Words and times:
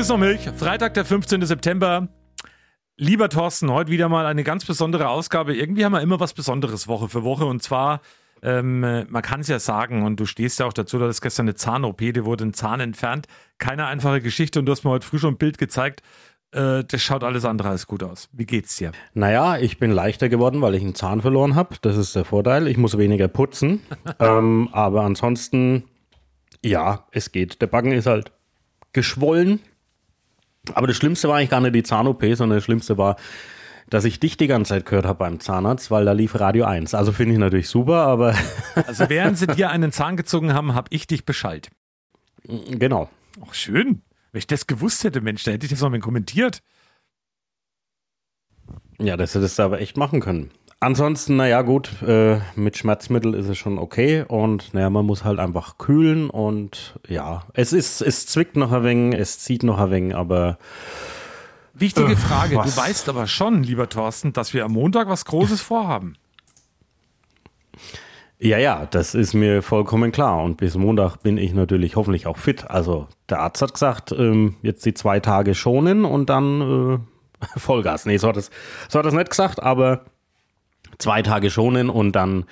Ist 0.00 0.08
noch 0.08 0.16
Milch. 0.16 0.48
Freitag, 0.56 0.94
der 0.94 1.04
15. 1.04 1.44
September. 1.44 2.08
Lieber 2.96 3.28
Thorsten, 3.28 3.70
heute 3.70 3.90
wieder 3.90 4.08
mal 4.08 4.24
eine 4.24 4.44
ganz 4.44 4.64
besondere 4.64 5.10
Ausgabe. 5.10 5.54
Irgendwie 5.54 5.84
haben 5.84 5.92
wir 5.92 6.00
immer 6.00 6.18
was 6.18 6.32
Besonderes 6.32 6.88
Woche 6.88 7.10
für 7.10 7.22
Woche. 7.22 7.44
Und 7.44 7.62
zwar, 7.62 8.00
ähm, 8.42 8.80
man 8.80 9.20
kann 9.20 9.40
es 9.40 9.48
ja 9.48 9.58
sagen, 9.58 10.02
und 10.02 10.18
du 10.18 10.24
stehst 10.24 10.58
ja 10.58 10.64
auch 10.64 10.72
dazu, 10.72 10.98
da 10.98 11.06
ist 11.06 11.20
gestern 11.20 11.44
eine 11.44 11.54
Zahn-OP, 11.54 11.98
die 11.98 12.24
wurde 12.24 12.46
ein 12.46 12.54
Zahn 12.54 12.80
entfernt. 12.80 13.26
Keine 13.58 13.84
einfache 13.84 14.22
Geschichte 14.22 14.58
und 14.58 14.64
du 14.64 14.72
hast 14.72 14.84
mir 14.84 14.90
heute 14.90 15.06
früh 15.06 15.18
schon 15.18 15.34
ein 15.34 15.36
Bild 15.36 15.58
gezeigt. 15.58 16.00
Äh, 16.52 16.82
das 16.82 17.02
schaut 17.02 17.22
alles 17.22 17.44
andere 17.44 17.68
als 17.68 17.86
gut 17.86 18.02
aus. 18.02 18.30
Wie 18.32 18.46
geht's 18.46 18.76
dir? 18.76 18.92
Naja, 19.12 19.58
ich 19.58 19.78
bin 19.78 19.90
leichter 19.90 20.30
geworden, 20.30 20.62
weil 20.62 20.76
ich 20.76 20.82
einen 20.82 20.94
Zahn 20.94 21.20
verloren 21.20 21.56
habe. 21.56 21.76
Das 21.82 21.98
ist 21.98 22.16
der 22.16 22.24
Vorteil. 22.24 22.68
Ich 22.68 22.78
muss 22.78 22.96
weniger 22.96 23.28
putzen. 23.28 23.82
ähm, 24.18 24.70
aber 24.72 25.02
ansonsten, 25.02 25.84
ja, 26.64 27.06
es 27.12 27.32
geht. 27.32 27.60
Der 27.60 27.66
Backen 27.66 27.92
ist 27.92 28.06
halt 28.06 28.32
geschwollen. 28.94 29.60
Aber 30.74 30.86
das 30.86 30.96
Schlimmste 30.96 31.28
war 31.28 31.36
eigentlich 31.36 31.50
gar 31.50 31.60
nicht 31.60 31.74
die 31.74 31.82
Zahn-OP, 31.82 32.22
sondern 32.34 32.58
das 32.58 32.64
Schlimmste 32.64 32.98
war, 32.98 33.16
dass 33.88 34.04
ich 34.04 34.20
dich 34.20 34.36
die 34.36 34.46
ganze 34.46 34.70
Zeit 34.70 34.86
gehört 34.86 35.04
habe 35.04 35.18
beim 35.18 35.40
Zahnarzt, 35.40 35.90
weil 35.90 36.04
da 36.04 36.12
lief 36.12 36.38
Radio 36.38 36.64
1. 36.64 36.94
Also 36.94 37.12
finde 37.12 37.34
ich 37.34 37.38
natürlich 37.38 37.68
super, 37.68 38.06
aber. 38.06 38.34
also 38.86 39.08
während 39.08 39.38
sie 39.38 39.48
dir 39.48 39.70
einen 39.70 39.92
Zahn 39.92 40.16
gezogen 40.16 40.54
haben, 40.54 40.74
habe 40.74 40.88
ich 40.90 41.06
dich 41.06 41.24
beschallt. 41.24 41.70
Genau. 42.44 43.08
Ach, 43.46 43.54
schön. 43.54 44.02
Wenn 44.32 44.38
ich 44.38 44.46
das 44.46 44.66
gewusst 44.66 45.02
hätte, 45.04 45.20
Mensch, 45.20 45.42
da 45.42 45.50
hätte 45.50 45.66
ich 45.66 45.70
das 45.70 45.80
noch 45.80 45.90
mal 45.90 45.98
kommentiert. 46.00 46.62
Ja, 48.98 49.16
das 49.16 49.34
hättest 49.34 49.58
du 49.58 49.62
aber 49.62 49.80
echt 49.80 49.96
machen 49.96 50.20
können. 50.20 50.50
Ansonsten, 50.82 51.36
naja, 51.36 51.60
gut, 51.60 52.02
äh, 52.02 52.38
mit 52.56 52.78
Schmerzmittel 52.78 53.34
ist 53.34 53.48
es 53.48 53.58
schon 53.58 53.78
okay 53.78 54.24
und 54.26 54.72
naja, 54.72 54.88
man 54.88 55.04
muss 55.04 55.24
halt 55.24 55.38
einfach 55.38 55.76
kühlen 55.76 56.30
und 56.30 56.98
ja, 57.06 57.42
es 57.52 57.74
ist, 57.74 58.00
es 58.00 58.26
zwickt 58.26 58.56
noch 58.56 58.72
ein 58.72 58.82
wenig, 58.82 59.20
es 59.20 59.38
zieht 59.40 59.62
noch 59.62 59.78
ein 59.78 59.90
wenig, 59.90 60.16
aber. 60.16 60.56
Wichtige 61.74 62.12
äh, 62.12 62.16
Frage, 62.16 62.56
was? 62.56 62.74
du 62.74 62.80
weißt 62.80 63.08
aber 63.10 63.26
schon, 63.26 63.62
lieber 63.62 63.90
Thorsten, 63.90 64.32
dass 64.32 64.54
wir 64.54 64.64
am 64.64 64.72
Montag 64.72 65.06
was 65.08 65.26
Großes 65.26 65.60
vorhaben. 65.60 66.16
Ja, 68.38 68.56
ja, 68.56 68.86
das 68.86 69.14
ist 69.14 69.34
mir 69.34 69.60
vollkommen 69.60 70.12
klar. 70.12 70.42
Und 70.42 70.56
bis 70.56 70.74
Montag 70.76 71.18
bin 71.18 71.36
ich 71.36 71.52
natürlich 71.52 71.96
hoffentlich 71.96 72.26
auch 72.26 72.38
fit. 72.38 72.70
Also 72.70 73.06
der 73.28 73.40
Arzt 73.40 73.60
hat 73.60 73.74
gesagt, 73.74 74.12
ähm, 74.12 74.56
jetzt 74.62 74.86
die 74.86 74.94
zwei 74.94 75.20
Tage 75.20 75.54
schonen 75.54 76.06
und 76.06 76.30
dann 76.30 77.02
äh, 77.44 77.48
Vollgas. 77.58 78.06
Nee, 78.06 78.16
so 78.16 78.28
hat, 78.28 78.38
es, 78.38 78.50
so 78.88 78.98
hat 78.98 79.04
es 79.04 79.12
nicht 79.12 79.28
gesagt, 79.28 79.62
aber 79.62 80.06
zwei 81.00 81.22
Tage 81.22 81.50
schonen 81.50 81.90
und 81.90 82.12
dann, 82.12 82.44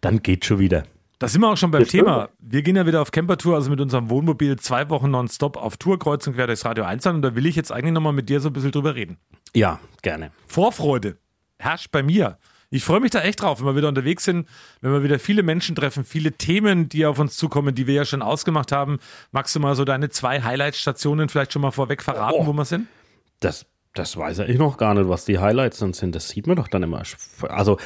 dann 0.00 0.22
geht 0.22 0.44
schon 0.44 0.58
wieder. 0.58 0.84
Da 1.18 1.26
sind 1.26 1.40
wir 1.40 1.48
auch 1.48 1.56
schon 1.56 1.72
beim 1.72 1.84
Thema. 1.84 2.28
Wir 2.38 2.62
gehen 2.62 2.76
ja 2.76 2.86
wieder 2.86 3.02
auf 3.02 3.10
Campertour, 3.10 3.56
also 3.56 3.70
mit 3.70 3.80
unserem 3.80 4.08
Wohnmobil 4.08 4.56
zwei 4.56 4.88
Wochen 4.88 5.10
nonstop 5.10 5.56
auf 5.56 5.76
Tour 5.76 5.98
kreuz 5.98 6.26
und 6.28 6.34
quer 6.34 6.46
durchs 6.46 6.64
Radio 6.64 6.84
1 6.84 7.06
und 7.06 7.22
da 7.22 7.34
will 7.34 7.46
ich 7.46 7.56
jetzt 7.56 7.72
eigentlich 7.72 7.92
nochmal 7.92 8.12
mit 8.12 8.28
dir 8.28 8.40
so 8.40 8.50
ein 8.50 8.52
bisschen 8.52 8.70
drüber 8.70 8.94
reden. 8.94 9.18
Ja, 9.54 9.80
gerne. 10.02 10.30
Vorfreude 10.46 11.18
herrscht 11.58 11.90
bei 11.90 12.04
mir. 12.04 12.38
Ich 12.70 12.84
freue 12.84 13.00
mich 13.00 13.10
da 13.10 13.20
echt 13.22 13.40
drauf, 13.40 13.60
wenn 13.60 13.66
wir 13.66 13.76
wieder 13.76 13.88
unterwegs 13.88 14.24
sind, 14.24 14.46
wenn 14.82 14.92
wir 14.92 15.02
wieder 15.02 15.18
viele 15.18 15.42
Menschen 15.42 15.74
treffen, 15.74 16.04
viele 16.04 16.32
Themen, 16.32 16.88
die 16.88 17.06
auf 17.06 17.18
uns 17.18 17.36
zukommen, 17.36 17.74
die 17.74 17.86
wir 17.86 17.94
ja 17.94 18.04
schon 18.04 18.20
ausgemacht 18.20 18.72
haben. 18.72 18.98
Magst 19.32 19.56
du 19.56 19.60
mal 19.60 19.74
so 19.74 19.84
deine 19.84 20.10
zwei 20.10 20.42
Highlight-Stationen 20.42 21.30
vielleicht 21.30 21.52
schon 21.52 21.62
mal 21.62 21.70
vorweg 21.70 22.02
verraten, 22.02 22.36
oh, 22.38 22.46
wo 22.46 22.52
wir 22.52 22.66
sind? 22.66 22.86
Das, 23.40 23.64
das 23.98 24.16
weiß 24.16 24.40
ich 24.40 24.58
noch 24.58 24.76
gar 24.76 24.94
nicht, 24.94 25.08
was 25.08 25.24
die 25.24 25.38
Highlights 25.38 25.78
dann 25.78 25.92
sind. 25.92 26.14
Das 26.14 26.28
sieht 26.28 26.46
man 26.46 26.56
doch 26.56 26.68
dann 26.68 26.82
immer. 26.82 27.02
Also, 27.48 27.78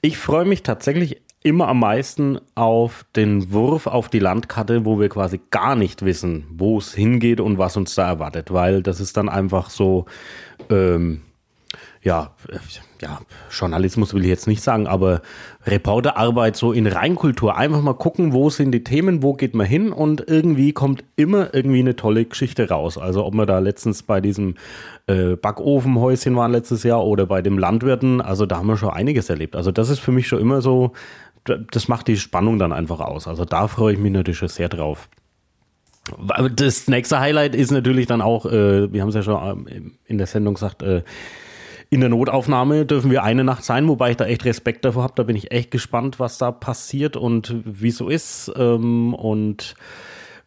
ich 0.00 0.18
freue 0.18 0.44
mich 0.44 0.62
tatsächlich 0.62 1.20
immer 1.42 1.68
am 1.68 1.80
meisten 1.80 2.40
auf 2.54 3.04
den 3.16 3.52
Wurf 3.52 3.86
auf 3.86 4.08
die 4.08 4.18
Landkarte, 4.18 4.84
wo 4.86 4.98
wir 4.98 5.10
quasi 5.10 5.40
gar 5.50 5.76
nicht 5.76 6.04
wissen, 6.04 6.46
wo 6.50 6.78
es 6.78 6.94
hingeht 6.94 7.40
und 7.40 7.58
was 7.58 7.76
uns 7.76 7.94
da 7.94 8.08
erwartet, 8.08 8.52
weil 8.52 8.82
das 8.82 8.98
ist 8.98 9.16
dann 9.16 9.28
einfach 9.28 9.68
so, 9.68 10.06
ähm, 10.70 11.20
ja, 12.04 12.32
ja, 13.00 13.20
Journalismus 13.50 14.12
will 14.12 14.22
ich 14.22 14.28
jetzt 14.28 14.46
nicht 14.46 14.62
sagen, 14.62 14.86
aber 14.86 15.22
Reporterarbeit 15.64 16.54
so 16.54 16.72
in 16.72 16.86
Reinkultur. 16.86 17.56
Einfach 17.56 17.80
mal 17.80 17.94
gucken, 17.94 18.34
wo 18.34 18.50
sind 18.50 18.72
die 18.72 18.84
Themen, 18.84 19.22
wo 19.22 19.32
geht 19.32 19.54
man 19.54 19.66
hin 19.66 19.90
und 19.90 20.28
irgendwie 20.28 20.72
kommt 20.72 21.02
immer 21.16 21.54
irgendwie 21.54 21.80
eine 21.80 21.96
tolle 21.96 22.26
Geschichte 22.26 22.68
raus. 22.68 22.98
Also 22.98 23.24
ob 23.24 23.34
wir 23.34 23.46
da 23.46 23.58
letztens 23.58 24.02
bei 24.02 24.20
diesem 24.20 24.54
äh, 25.06 25.36
Backofenhäuschen 25.36 26.36
waren 26.36 26.52
letztes 26.52 26.82
Jahr 26.82 27.04
oder 27.04 27.24
bei 27.24 27.40
dem 27.40 27.58
Landwirten, 27.58 28.20
also 28.20 28.44
da 28.44 28.58
haben 28.58 28.66
wir 28.66 28.76
schon 28.76 28.90
einiges 28.90 29.30
erlebt. 29.30 29.56
Also 29.56 29.72
das 29.72 29.88
ist 29.88 30.00
für 30.00 30.12
mich 30.12 30.28
schon 30.28 30.40
immer 30.40 30.60
so, 30.60 30.92
das 31.44 31.88
macht 31.88 32.06
die 32.08 32.18
Spannung 32.18 32.58
dann 32.58 32.72
einfach 32.72 33.00
aus. 33.00 33.26
Also 33.26 33.46
da 33.46 33.66
freue 33.66 33.94
ich 33.94 33.98
mich 33.98 34.12
natürlich 34.12 34.38
schon 34.38 34.48
sehr 34.48 34.68
drauf. 34.68 35.08
Das 36.54 36.86
nächste 36.86 37.18
Highlight 37.18 37.54
ist 37.54 37.70
natürlich 37.70 38.06
dann 38.06 38.20
auch, 38.20 38.44
äh, 38.44 38.92
wir 38.92 39.00
haben 39.00 39.08
es 39.08 39.14
ja 39.14 39.22
schon 39.22 39.66
äh, 39.66 39.80
in 40.04 40.18
der 40.18 40.26
Sendung 40.26 40.52
gesagt, 40.52 40.82
äh, 40.82 41.02
in 41.94 42.00
der 42.00 42.10
Notaufnahme 42.10 42.84
dürfen 42.86 43.12
wir 43.12 43.22
eine 43.22 43.44
Nacht 43.44 43.64
sein, 43.64 43.86
wobei 43.86 44.10
ich 44.10 44.16
da 44.16 44.26
echt 44.26 44.44
Respekt 44.44 44.84
davor 44.84 45.04
habe. 45.04 45.14
Da 45.14 45.22
bin 45.22 45.36
ich 45.36 45.52
echt 45.52 45.70
gespannt, 45.70 46.18
was 46.18 46.38
da 46.38 46.50
passiert 46.50 47.16
und 47.16 47.54
wie 47.64 47.92
so 47.92 48.08
ist 48.08 48.52
ähm, 48.56 49.14
und 49.14 49.76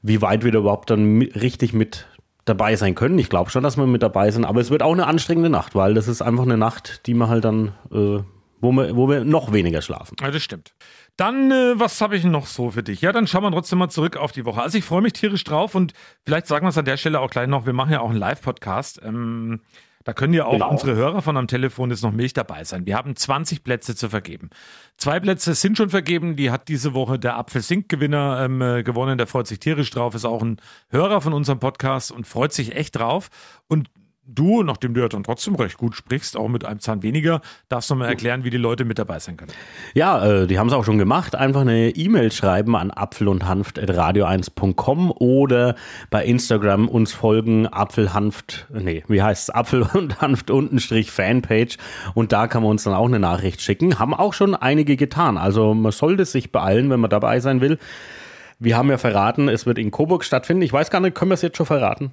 wie 0.02 0.22
weit 0.22 0.44
wir 0.44 0.52
da 0.52 0.60
überhaupt 0.60 0.90
dann 0.90 1.22
richtig 1.22 1.72
mit 1.72 2.06
dabei 2.44 2.76
sein 2.76 2.96
können. 2.96 3.18
Ich 3.18 3.30
glaube 3.30 3.50
schon, 3.50 3.64
dass 3.64 3.78
wir 3.78 3.88
mit 3.88 4.04
dabei 4.04 4.30
sind, 4.30 4.44
aber 4.44 4.60
es 4.60 4.70
wird 4.70 4.84
auch 4.84 4.92
eine 4.92 5.08
anstrengende 5.08 5.50
Nacht, 5.50 5.74
weil 5.74 5.94
das 5.94 6.10
ist 6.10 6.22
einfach 6.22 6.44
eine 6.44 6.58
Nacht, 6.58 7.08
die 7.08 7.14
man 7.14 7.30
halt 7.30 7.46
dann, 7.46 7.70
äh, 7.92 8.20
wo, 8.60 8.72
wir, 8.74 8.96
wo 8.98 9.08
wir 9.08 9.24
noch 9.24 9.54
weniger 9.54 9.82
schlafen. 9.82 10.18
Ja, 10.22 10.30
das 10.30 10.44
stimmt. 10.44 10.74
Dann, 11.16 11.50
äh, 11.50 11.80
was 11.80 12.02
habe 12.02 12.18
ich 12.18 12.26
noch 12.26 12.46
so 12.46 12.72
für 12.72 12.84
dich? 12.84 13.00
Ja, 13.02 13.14
dann 13.14 13.26
schauen 13.26 13.44
wir 13.44 13.52
trotzdem 13.52 13.80
mal 13.80 13.90
zurück 13.90 14.18
auf 14.18 14.34
die 14.34 14.44
Woche. 14.44 14.62
Also 14.62 14.78
ich 14.78 14.84
freue 14.84 15.02
mich 15.02 15.14
tierisch 15.14 15.46
drauf 15.46 15.76
und 15.76 15.94
vielleicht 16.26 16.48
sagen 16.48 16.66
wir 16.66 16.70
es 16.70 16.78
an 16.78 16.86
der 16.86 16.98
Stelle 16.98 17.22
auch 17.22 17.30
gleich 17.30 17.48
noch, 17.48 17.66
wir 17.66 17.74
machen 17.74 17.94
ja 17.94 18.02
auch 18.02 18.10
einen 18.10 18.20
Live-Podcast. 18.20 19.02
Ähm, 19.04 19.62
da 20.08 20.14
können 20.14 20.34
ja 20.34 20.46
auch 20.46 20.54
genau. 20.54 20.70
unsere 20.72 20.96
Hörer 20.96 21.22
von 21.22 21.36
am 21.36 21.50
Telefon 21.50 21.90
jetzt 21.90 22.02
noch 22.02 22.14
Milch 22.14 22.32
dabei 22.32 22.64
sein. 22.64 22.86
Wir 22.86 22.96
haben 22.96 23.18
20 23.18 23.62
Plätze 23.62 23.94
zu 23.94 24.08
vergeben. 24.08 24.52
Zwei 24.96 25.20
Plätze 25.20 25.54
sind 25.54 25.76
schon 25.76 25.90
vergeben. 25.90 26.38
Die 26.38 26.50
hat 26.50 26.70
diese 26.70 26.94
Woche 26.94 27.20
der 27.20 27.36
Apfel-Sink-Gewinner 27.36 28.46
ähm, 28.46 28.62
äh, 28.62 28.84
gewonnen. 28.84 29.18
Der 29.18 29.28
freut 29.28 29.48
sich 29.48 29.60
tierisch 29.60 29.90
drauf. 29.90 30.16
Ist 30.16 30.24
auch 30.24 30.42
ein 30.42 30.62
Hörer 30.92 31.20
von 31.20 31.34
unserem 31.34 31.60
Podcast 31.60 32.14
und 32.14 32.26
freut 32.26 32.54
sich 32.54 32.74
echt 32.74 32.96
drauf. 32.96 33.28
Und 33.68 33.90
du, 34.28 34.64
nachdem 34.64 34.94
du 34.94 35.02
ja 35.02 35.08
dann 35.08 35.24
trotzdem 35.24 35.56
recht 35.56 35.78
gut 35.78 35.96
sprichst, 35.96 36.38
auch 36.38 36.48
mit 36.48 36.66
einem 36.66 36.80
Zahn 36.80 37.02
weniger, 37.04 37.42
darfst 37.70 37.90
du 37.90 37.96
mal 37.96 38.08
erklären, 38.08 38.44
wie 38.44 38.50
die 38.50 38.58
Leute 38.58 38.86
mit 38.86 39.00
dabei 39.00 39.20
sein 39.20 39.38
können. 39.38 39.52
Ja, 39.94 40.24
äh, 40.26 40.48
die 40.48 40.60
haben 40.60 40.68
es 40.68 40.74
auch 40.74 40.84
schon 40.84 40.98
gemacht. 40.98 41.36
Einfach 41.36 41.62
eine 41.62 41.90
E-Mail 41.90 42.32
schreiben 42.32 42.76
an 42.76 42.92
apfel 42.92 43.28
und 43.28 43.48
hanft.radio1.com 43.48 45.12
oder 45.12 45.76
bei 46.10 46.26
Instagram 46.26 46.88
uns 46.88 47.14
folgen 47.14 47.68
apfelhanft, 47.68 48.68
nee, 48.72 49.04
wie 49.08 49.22
heißt 49.22 49.50
es? 49.50 49.56
Apfel 49.56 49.84
und 49.94 50.22
Hanft 50.22 50.52
untenstrich 50.52 51.12
Fanpage 51.12 51.78
und 52.14 52.32
da 52.32 52.48
kann 52.48 52.64
man 52.64 52.72
uns 52.72 52.84
dann 52.84 52.94
auch 52.94 53.06
eine 53.06 53.20
Nachricht 53.20 53.62
schicken. 53.62 54.00
Haben 54.00 54.14
auch 54.14 54.34
schon 54.34 54.56
einige 54.56 54.98
getan. 54.98 55.38
Also 55.38 55.74
man 55.74 55.92
sollte 55.92 56.26
sich 56.26 56.52
beeilen, 56.52 56.90
wenn 56.90 57.00
man 57.00 57.10
dabei 57.10 57.40
sein 57.40 57.62
will. 57.62 57.80
Wir 58.60 58.76
haben 58.76 58.90
ja 58.90 58.98
verraten, 58.98 59.50
es 59.50 59.66
wird 59.66 59.78
in 59.78 59.92
Coburg 59.92 60.24
stattfinden. 60.24 60.64
Ich 60.64 60.74
weiß 60.74 60.90
gar 60.90 61.00
nicht, 61.00 61.16
können 61.16 61.30
wir 61.30 61.36
es 61.36 61.44
jetzt 61.44 61.58
schon 61.58 61.68
verraten? 61.68 62.12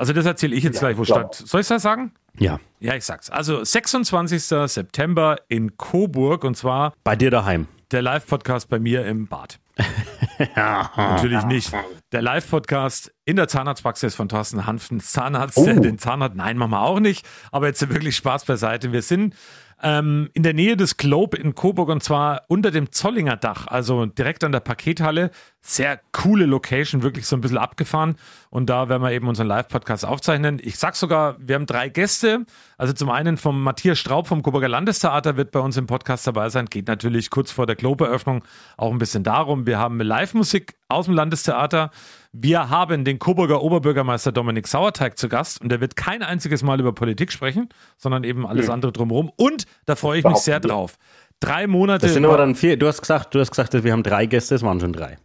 Also 0.00 0.14
das 0.14 0.24
erzähle 0.24 0.56
ich 0.56 0.64
jetzt 0.64 0.76
ja, 0.76 0.80
gleich, 0.80 0.96
wo 0.96 1.04
statt. 1.04 1.34
Soll 1.34 1.60
ich 1.60 1.68
das 1.68 1.82
sagen? 1.82 2.12
Ja. 2.38 2.58
Ja, 2.78 2.94
ich 2.94 3.04
sag's. 3.04 3.28
Also 3.28 3.62
26. 3.62 4.42
September 4.42 5.36
in 5.48 5.76
Coburg 5.76 6.44
und 6.44 6.56
zwar 6.56 6.94
bei 7.04 7.16
dir 7.16 7.30
daheim. 7.30 7.66
Der 7.90 8.00
Live-Podcast 8.00 8.70
bei 8.70 8.78
mir 8.78 9.04
im 9.04 9.26
Bad. 9.26 9.58
ja. 10.56 10.90
Natürlich 10.96 11.44
nicht. 11.44 11.70
Der 12.12 12.22
Live-Podcast 12.22 13.12
in 13.26 13.36
der 13.36 13.46
Zahnarztpraxis 13.46 14.14
von 14.14 14.30
Thorsten 14.30 14.64
Hanfen, 14.64 15.00
Zahnarzt, 15.00 15.58
oh. 15.58 15.66
den 15.66 15.98
Zahnarzt. 15.98 16.34
Nein, 16.34 16.56
machen 16.56 16.70
wir 16.70 16.80
auch 16.80 16.98
nicht. 16.98 17.28
Aber 17.52 17.66
jetzt 17.66 17.86
wirklich 17.86 18.16
Spaß 18.16 18.46
beiseite. 18.46 18.92
Wir 18.92 19.02
sind 19.02 19.34
ähm, 19.82 20.30
in 20.34 20.42
der 20.42 20.54
Nähe 20.54 20.76
des 20.76 20.96
Globe 20.96 21.36
in 21.36 21.54
Coburg 21.54 21.88
und 21.88 22.02
zwar 22.02 22.42
unter 22.48 22.70
dem 22.70 22.92
Zollinger 22.92 23.36
Dach, 23.36 23.66
also 23.66 24.06
direkt 24.06 24.44
an 24.44 24.52
der 24.52 24.60
Pakethalle. 24.60 25.30
Sehr 25.62 26.00
coole 26.12 26.46
Location, 26.46 27.02
wirklich 27.02 27.26
so 27.26 27.36
ein 27.36 27.42
bisschen 27.42 27.58
abgefahren. 27.58 28.16
Und 28.48 28.70
da 28.70 28.88
werden 28.88 29.02
wir 29.02 29.12
eben 29.12 29.28
unseren 29.28 29.46
Live-Podcast 29.46 30.06
aufzeichnen. 30.06 30.58
Ich 30.62 30.78
sag 30.78 30.96
sogar, 30.96 31.36
wir 31.38 31.54
haben 31.54 31.66
drei 31.66 31.90
Gäste. 31.90 32.46
Also 32.78 32.94
zum 32.94 33.10
einen 33.10 33.36
vom 33.36 33.62
Matthias 33.62 33.98
Straub 33.98 34.26
vom 34.26 34.42
Coburger 34.42 34.68
Landestheater 34.68 35.36
wird 35.36 35.50
bei 35.50 35.60
uns 35.60 35.76
im 35.76 35.86
Podcast 35.86 36.26
dabei 36.26 36.48
sein. 36.48 36.66
Geht 36.66 36.88
natürlich 36.88 37.28
kurz 37.28 37.50
vor 37.50 37.66
der 37.66 37.76
Globe-Eröffnung 37.76 38.42
auch 38.78 38.90
ein 38.90 38.98
bisschen 38.98 39.22
darum. 39.22 39.66
Wir 39.66 39.78
haben 39.78 40.00
Live-Musik 40.00 40.79
aus 40.90 41.06
dem 41.06 41.14
Landestheater. 41.14 41.90
Wir 42.32 42.70
haben 42.70 43.04
den 43.04 43.18
Coburger 43.18 43.62
Oberbürgermeister 43.62 44.32
Dominik 44.32 44.68
Sauerteig 44.68 45.18
zu 45.18 45.28
Gast 45.28 45.60
und 45.60 45.70
der 45.70 45.80
wird 45.80 45.96
kein 45.96 46.22
einziges 46.22 46.62
Mal 46.62 46.78
über 46.80 46.92
Politik 46.92 47.32
sprechen, 47.32 47.68
sondern 47.96 48.24
eben 48.24 48.46
alles 48.46 48.66
mhm. 48.66 48.72
andere 48.72 48.92
drumherum. 48.92 49.32
Und 49.36 49.66
da 49.86 49.96
freue 49.96 50.18
ich 50.18 50.24
mich 50.24 50.38
sehr 50.38 50.60
drauf. 50.60 50.96
Drei 51.40 51.66
Monate. 51.66 52.06
Das 52.06 52.14
sind 52.14 52.24
aber 52.24 52.36
dann 52.36 52.54
vier. 52.54 52.76
Du 52.76 52.86
hast 52.86 53.00
gesagt, 53.00 53.34
du 53.34 53.40
hast 53.40 53.50
gesagt, 53.50 53.72
wir 53.82 53.92
haben 53.92 54.02
drei 54.02 54.26
Gäste, 54.26 54.54
es 54.54 54.62
waren 54.62 54.78
schon 54.78 54.92
drei. 54.92 55.18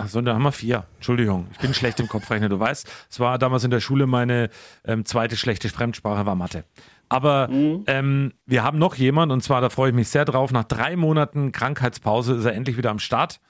Ach 0.00 0.06
so, 0.06 0.20
da 0.20 0.34
haben 0.34 0.44
wir 0.44 0.52
vier. 0.52 0.84
Entschuldigung, 0.94 1.48
ich 1.50 1.58
bin 1.58 1.74
schlecht 1.74 1.98
im 1.98 2.06
Kopfrechnen. 2.06 2.48
Du 2.48 2.60
weißt, 2.60 2.88
es 3.10 3.18
war 3.18 3.36
damals 3.36 3.64
in 3.64 3.72
der 3.72 3.80
Schule 3.80 4.06
meine 4.06 4.48
ähm, 4.84 5.04
zweite 5.04 5.36
schlechte 5.36 5.68
Fremdsprache 5.68 6.24
war 6.24 6.36
Mathe. 6.36 6.64
Aber 7.08 7.48
mhm. 7.48 7.82
ähm, 7.88 8.32
wir 8.46 8.62
haben 8.62 8.78
noch 8.78 8.94
jemanden 8.94 9.32
und 9.32 9.42
zwar, 9.42 9.60
da 9.60 9.70
freue 9.70 9.90
ich 9.90 9.96
mich 9.96 10.08
sehr 10.08 10.24
drauf. 10.24 10.52
Nach 10.52 10.62
drei 10.62 10.94
Monaten 10.94 11.50
Krankheitspause 11.50 12.34
ist 12.34 12.44
er 12.44 12.54
endlich 12.54 12.76
wieder 12.76 12.90
am 12.90 13.00
Start. 13.00 13.40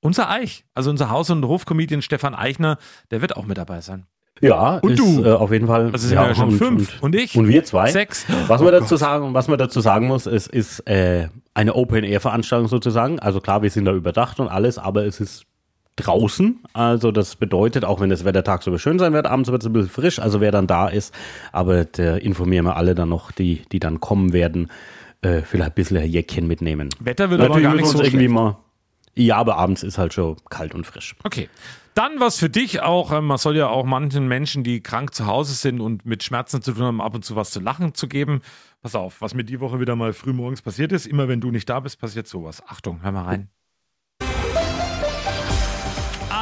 Unser 0.00 0.30
Eich, 0.30 0.64
also 0.74 0.90
unser 0.90 1.10
Haus- 1.10 1.30
und 1.30 1.44
Hofkomedian 1.44 2.02
Stefan 2.02 2.34
Eichner, 2.34 2.78
der 3.10 3.20
wird 3.20 3.36
auch 3.36 3.46
mit 3.46 3.58
dabei 3.58 3.80
sein. 3.80 4.06
Ja, 4.40 4.78
und 4.78 4.92
ist, 4.92 4.98
du. 5.00 5.24
Äh, 5.24 5.32
auf 5.32 5.50
jeden 5.50 5.66
Fall. 5.66 5.90
Also 5.92 6.06
sind 6.06 6.14
ja, 6.14 6.22
wir 6.22 6.28
ja 6.28 6.34
schon 6.34 6.50
und, 6.50 6.58
fünf. 6.58 6.94
Und, 6.94 7.14
Und 7.14 7.14
ich? 7.20 7.36
Und 7.36 7.48
wir 7.48 7.64
zwei. 7.64 7.90
Sechs. 7.90 8.24
Was, 8.46 8.60
Oh 8.60 8.64
man 8.64 8.72
dazu 8.72 8.96
sagen, 8.96 9.34
was 9.34 9.48
man 9.48 9.58
dazu 9.58 9.80
sagen 9.80 10.06
muss, 10.06 10.26
es 10.26 10.46
ist 10.46 10.80
äh, 10.88 11.28
eine 11.54 11.74
Open-Air-Veranstaltung 11.74 12.68
sozusagen. 12.68 13.18
Also 13.18 13.40
klar, 13.40 13.62
wir 13.62 13.70
sind 13.70 13.84
da 13.86 13.92
überdacht 13.92 14.38
und 14.38 14.48
alles, 14.48 14.78
aber 14.78 15.04
es 15.04 15.20
ist 15.20 15.44
draußen. 15.96 16.60
Also 16.72 17.10
das 17.10 17.34
bedeutet, 17.34 17.84
auch 17.84 18.00
wenn 18.00 18.10
das 18.10 18.24
Wetter 18.24 18.44
tagsüber 18.44 18.78
schön 18.78 19.00
sein 19.00 19.12
wird, 19.12 19.26
abends 19.26 19.50
wird 19.50 19.62
es 19.62 19.66
ein 19.66 19.72
bisschen 19.72 19.90
frisch. 19.90 20.20
Also 20.20 20.40
wer 20.40 20.52
dann 20.52 20.68
da 20.68 20.88
ist, 20.88 21.12
aber 21.50 21.84
da 21.84 22.16
informieren 22.16 22.64
wir 22.64 22.76
alle 22.76 22.94
dann 22.94 23.08
noch, 23.08 23.32
die, 23.32 23.62
die 23.72 23.80
dann 23.80 23.98
kommen 23.98 24.32
werden, 24.32 24.70
äh, 25.22 25.42
vielleicht 25.42 25.72
ein 25.72 25.74
bisschen 25.74 25.96
ein 25.96 26.08
Jäckchen 26.08 26.46
mitnehmen. 26.46 26.90
Wetter 27.00 27.30
wird 27.30 27.40
aber 27.40 27.48
Natürlich 27.48 27.64
gar 27.64 27.74
müssen 27.74 27.82
nicht 27.82 27.92
so 27.92 28.02
irgendwie 28.04 28.26
schlecht. 28.26 28.34
mal. 28.34 28.56
Ja, 29.18 29.36
aber 29.36 29.56
abends 29.56 29.82
ist 29.82 29.98
halt 29.98 30.14
schon 30.14 30.36
kalt 30.48 30.76
und 30.76 30.86
frisch. 30.86 31.16
Okay. 31.24 31.48
Dann 31.94 32.20
was 32.20 32.38
für 32.38 32.48
dich 32.48 32.82
auch, 32.82 33.10
ähm, 33.10 33.26
man 33.26 33.38
soll 33.38 33.56
ja 33.56 33.66
auch 33.66 33.84
manchen 33.84 34.28
Menschen, 34.28 34.62
die 34.62 34.80
krank 34.80 35.12
zu 35.12 35.26
Hause 35.26 35.54
sind 35.54 35.80
und 35.80 36.06
mit 36.06 36.22
Schmerzen 36.22 36.62
zu 36.62 36.72
tun 36.72 36.84
haben, 36.84 37.00
ab 37.00 37.16
und 37.16 37.24
zu 37.24 37.34
was 37.34 37.50
zu 37.50 37.58
lachen 37.58 37.94
zu 37.94 38.06
geben. 38.06 38.42
Pass 38.80 38.94
auf, 38.94 39.20
was 39.20 39.34
mir 39.34 39.42
die 39.42 39.58
Woche 39.58 39.80
wieder 39.80 39.96
mal 39.96 40.12
früh 40.12 40.32
morgens 40.32 40.62
passiert 40.62 40.92
ist, 40.92 41.06
immer 41.06 41.26
wenn 41.26 41.40
du 41.40 41.50
nicht 41.50 41.68
da 41.68 41.80
bist, 41.80 42.00
passiert 42.00 42.28
sowas. 42.28 42.62
Achtung, 42.68 43.02
hör 43.02 43.10
mal 43.10 43.24
rein. 43.24 43.48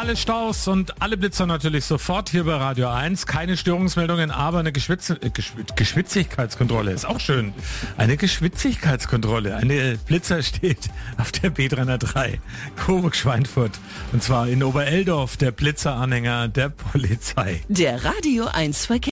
Alle 0.06 0.16
Staus 0.16 0.68
und 0.68 1.02
alle 1.02 1.16
Blitzer 1.16 1.46
natürlich 1.46 1.84
sofort 1.84 2.28
hier 2.28 2.44
bei 2.44 2.54
Radio 2.54 2.88
1. 2.90 3.26
Keine 3.26 3.56
Störungsmeldungen, 3.56 4.30
aber 4.30 4.60
eine 4.60 4.70
Geschwitz 4.70 5.10
äh, 5.10 5.30
Geschw 5.30 5.64
Geschwitzigkeitskontrolle 5.74 6.92
ist 6.92 7.04
auch 7.04 7.18
schön. 7.18 7.52
Eine 7.96 8.16
Geschwitzigkeitskontrolle. 8.16 9.56
Eine 9.56 9.98
Blitzer 10.06 10.44
steht 10.44 10.90
auf 11.18 11.32
der 11.32 11.52
B303 11.52 12.38
Coburg-Schweinfurt. 12.76 13.72
Und 14.12 14.22
zwar 14.22 14.46
in 14.46 14.62
Obereldorf, 14.62 15.38
der 15.38 15.50
Blitzeranhänger 15.50 16.46
der 16.46 16.68
Polizei. 16.68 17.64
Der 17.66 18.04
Radio 18.04 18.46
1 18.46 18.86
Verkehr. 18.86 19.10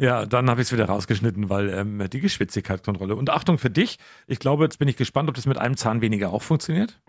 Ja, 0.00 0.26
dann 0.26 0.50
habe 0.50 0.62
ich 0.62 0.66
es 0.66 0.72
wieder 0.72 0.86
rausgeschnitten, 0.86 1.48
weil 1.48 1.68
ähm, 1.68 2.10
die 2.12 2.18
Geschwitzigkeitskontrolle. 2.18 3.14
Und 3.14 3.30
Achtung 3.30 3.58
für 3.58 3.70
dich, 3.70 3.98
ich 4.26 4.40
glaube, 4.40 4.64
jetzt 4.64 4.80
bin 4.80 4.88
ich 4.88 4.96
gespannt, 4.96 5.28
ob 5.28 5.36
das 5.36 5.46
mit 5.46 5.58
einem 5.58 5.76
Zahn 5.76 6.00
weniger 6.00 6.32
auch 6.32 6.42
funktioniert. 6.42 7.00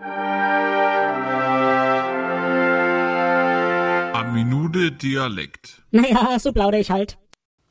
Minute 4.35 4.91
Dialekt. 4.91 5.81
Naja, 5.91 6.37
so 6.39 6.51
plaudere 6.51 6.81
ich 6.81 6.91
halt. 6.91 7.17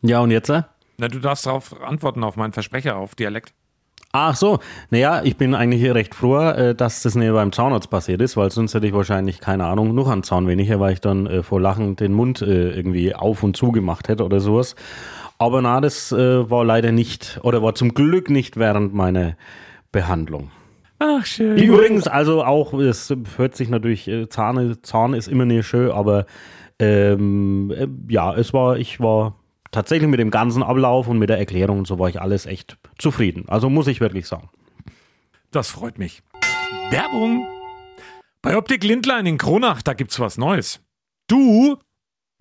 Ja, 0.00 0.20
und 0.20 0.31
jetzt? 0.31 0.49
Äh? 0.49 0.62
Na, 0.96 1.08
du 1.08 1.19
darfst 1.19 1.44
darauf 1.44 1.78
antworten, 1.82 2.25
auf 2.25 2.37
meinen 2.37 2.55
Versprecher, 2.55 2.96
auf 2.96 3.14
Dialekt. 3.14 3.52
Ach 4.12 4.34
so, 4.34 4.61
naja, 4.88 5.20
ich 5.25 5.37
bin 5.37 5.55
eigentlich 5.55 5.82
hier 5.82 5.94
recht 5.94 6.14
froh, 6.14 6.38
äh, 6.38 6.75
dass 6.75 7.02
das 7.02 7.16
nicht 7.16 7.31
beim 7.31 7.52
Zahnarzt 7.52 7.90
passiert 7.90 8.22
ist, 8.22 8.38
weil 8.38 8.50
sonst 8.50 8.72
hätte 8.72 8.87
ich 8.87 8.94
wahrscheinlich, 8.94 9.40
keine 9.40 9.66
Ahnung, 9.66 9.94
noch 9.94 10.08
einen 10.08 10.22
Zaun 10.22 10.49
weniger, 10.49 10.81
weil 10.81 10.94
ich 10.94 11.02
dann 11.02 11.26
äh, 11.26 11.43
vor 11.43 11.61
Lachen 11.61 11.96
den 11.96 12.14
Mund 12.14 12.40
äh, 12.40 12.70
irgendwie 12.70 13.14
auf 13.14 13.43
und 13.43 13.58
zu 13.58 13.70
gemacht 13.70 14.08
hätte 14.08 14.25
oder 14.25 14.40
sowas. 14.40 14.75
Aber 15.37 15.61
na, 15.61 15.82
das 15.82 16.12
äh, 16.12 16.49
war 16.49 16.64
leider 16.64 16.93
nicht, 16.93 17.40
oder 17.43 17.62
war 17.62 17.75
zum 17.75 17.93
Glück 17.93 18.31
nicht 18.31 18.56
während 18.56 18.94
meiner 18.94 19.37
Behandlung. 19.93 20.50
Ach, 21.06 21.27
schön. 21.27 21.59
Übrigens, 21.59 22.09
also 22.09 22.43
auch, 22.43 22.73
es 22.73 23.15
hört 23.37 23.55
sich 23.55 23.69
natürlich, 23.69 24.09
äh, 24.09 24.27
Zahn, 24.31 24.79
Zahn 24.83 25.12
ist 25.12 25.29
immer 25.29 25.45
nicht 25.45 25.67
schön, 25.67 25.91
aber 25.91 26.25
ähm, 26.79 27.71
äh, 27.77 27.87
ja, 28.11 28.35
es 28.35 28.55
war, 28.55 28.79
ich 28.79 29.01
war 29.01 29.39
tatsächlich 29.71 30.09
mit 30.09 30.19
dem 30.19 30.31
ganzen 30.31 30.62
Ablauf 30.62 31.06
und 31.06 31.19
mit 31.19 31.29
der 31.29 31.39
Erklärung 31.39 31.81
und 31.81 31.87
so 31.87 31.99
war 31.99 32.09
ich 32.09 32.23
alles 32.23 32.47
echt 32.47 32.79
zufrieden. 32.97 33.45
Also 33.49 33.69
muss 33.69 33.87
ich 33.87 34.01
wirklich 34.01 34.27
sagen. 34.27 34.49
Das 35.51 35.69
freut 35.69 35.99
mich. 35.99 36.23
Werbung. 36.89 37.47
Bei 38.41 38.57
Optik 38.57 38.83
Lindlein 38.83 39.27
in 39.27 39.37
Kronach, 39.37 39.83
da 39.83 39.93
gibt's 39.93 40.19
was 40.21 40.39
Neues. 40.39 40.81
Du, 41.27 41.77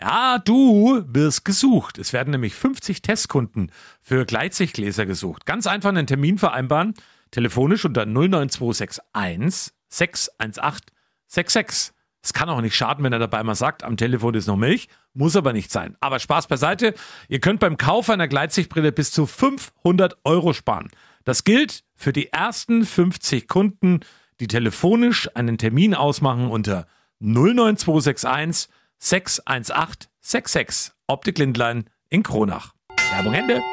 ja, 0.02 0.40
du 0.40 1.04
wirst 1.06 1.44
gesucht. 1.44 1.98
Es 1.98 2.14
werden 2.14 2.32
nämlich 2.32 2.56
50 2.56 3.02
Testkunden 3.02 3.74
für 4.02 4.24
Gleitsichtgläser 4.26 5.06
gesucht. 5.06 5.46
Ganz 5.46 5.68
einfach 5.68 5.90
einen 5.90 6.08
Termin 6.08 6.38
vereinbaren. 6.38 6.94
Telefonisch 7.34 7.84
unter 7.84 8.06
09261 8.06 9.74
618 9.90 10.86
66. 11.26 11.96
Es 12.22 12.32
kann 12.32 12.48
auch 12.48 12.62
nicht 12.62 12.76
schaden, 12.76 13.04
wenn 13.04 13.12
er 13.12 13.18
dabei 13.18 13.44
mal 13.44 13.56
sagt, 13.56 13.84
am 13.84 13.98
Telefon 13.98 14.36
ist 14.36 14.46
noch 14.46 14.56
Milch, 14.56 14.88
muss 15.16 15.36
aber 15.36 15.52
nicht 15.52 15.72
sein. 15.72 15.98
Aber 16.00 16.20
Spaß 16.20 16.46
beiseite, 16.46 16.94
ihr 17.28 17.40
könnt 17.40 17.60
beim 17.60 17.78
Kauf 17.78 18.12
einer 18.12 18.28
Gleitsichtbrille 18.28 18.92
bis 18.92 19.12
zu 19.12 19.26
500 19.26 20.16
Euro 20.24 20.54
sparen. 20.54 20.90
Das 21.24 21.44
gilt 21.44 21.84
für 21.96 22.14
die 22.14 22.32
ersten 22.32 22.86
50 22.86 23.48
Kunden, 23.48 24.02
die 24.40 24.48
telefonisch 24.48 25.28
einen 25.36 25.58
Termin 25.58 25.96
ausmachen 25.96 26.52
unter 26.52 26.86
09261 27.20 28.70
618 29.00 30.08
66. 30.22 30.94
Optik 31.08 31.40
Lindlein 31.40 31.90
in 32.10 32.22
Kronach. 32.22 32.76
Werbung 33.12 33.34
Ende. 33.34 33.64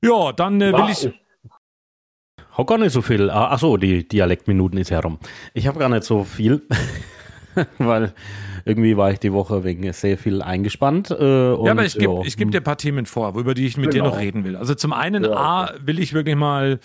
Ja, 0.00 0.32
dann 0.32 0.60
äh, 0.60 0.72
will 0.72 0.90
ich. 0.90 1.23
Hab 2.56 2.66
gar 2.66 2.78
nicht 2.78 2.92
so 2.92 3.02
viel. 3.02 3.30
Ah, 3.30 3.48
Ach 3.50 3.58
so, 3.58 3.76
die 3.76 4.06
Dialektminuten 4.06 4.78
ist 4.78 4.90
herum. 4.90 5.18
Ich 5.54 5.66
habe 5.66 5.78
gar 5.78 5.88
nicht 5.88 6.04
so 6.04 6.24
viel, 6.24 6.62
weil 7.78 8.12
irgendwie 8.64 8.96
war 8.96 9.10
ich 9.10 9.18
die 9.18 9.32
Woche 9.32 9.64
wegen 9.64 9.92
sehr 9.92 10.16
viel 10.16 10.40
eingespannt. 10.40 11.10
Äh, 11.10 11.14
und, 11.14 11.66
Ja, 11.66 11.72
aber 11.72 11.84
ich 11.84 11.98
gebe 11.98 12.22
geb 12.36 12.50
dir 12.52 12.58
ein 12.60 12.64
paar 12.64 12.78
Themen 12.78 13.06
vor, 13.06 13.36
über 13.36 13.54
die 13.54 13.66
ich 13.66 13.76
mit 13.76 13.92
dir 13.92 13.98
Genau. 14.02 14.10
noch 14.10 14.18
reden 14.20 14.44
will. 14.44 14.56
Also 14.56 14.74
zum 14.74 14.92
einen, 14.92 15.24
Ja, 15.24 15.32
A, 15.32 15.74
will 15.80 15.98
ich 15.98 16.12
wirklich 16.14 16.36
mal 16.36 16.78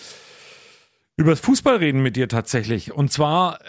über 1.16 1.32
das 1.32 1.40
Fußball 1.40 1.78
reden 1.78 2.02
mit 2.02 2.16
dir 2.16 2.28
tatsächlich. 2.28 2.94
Und 2.94 3.12
zwar 3.12 3.56
äh, 3.62 3.66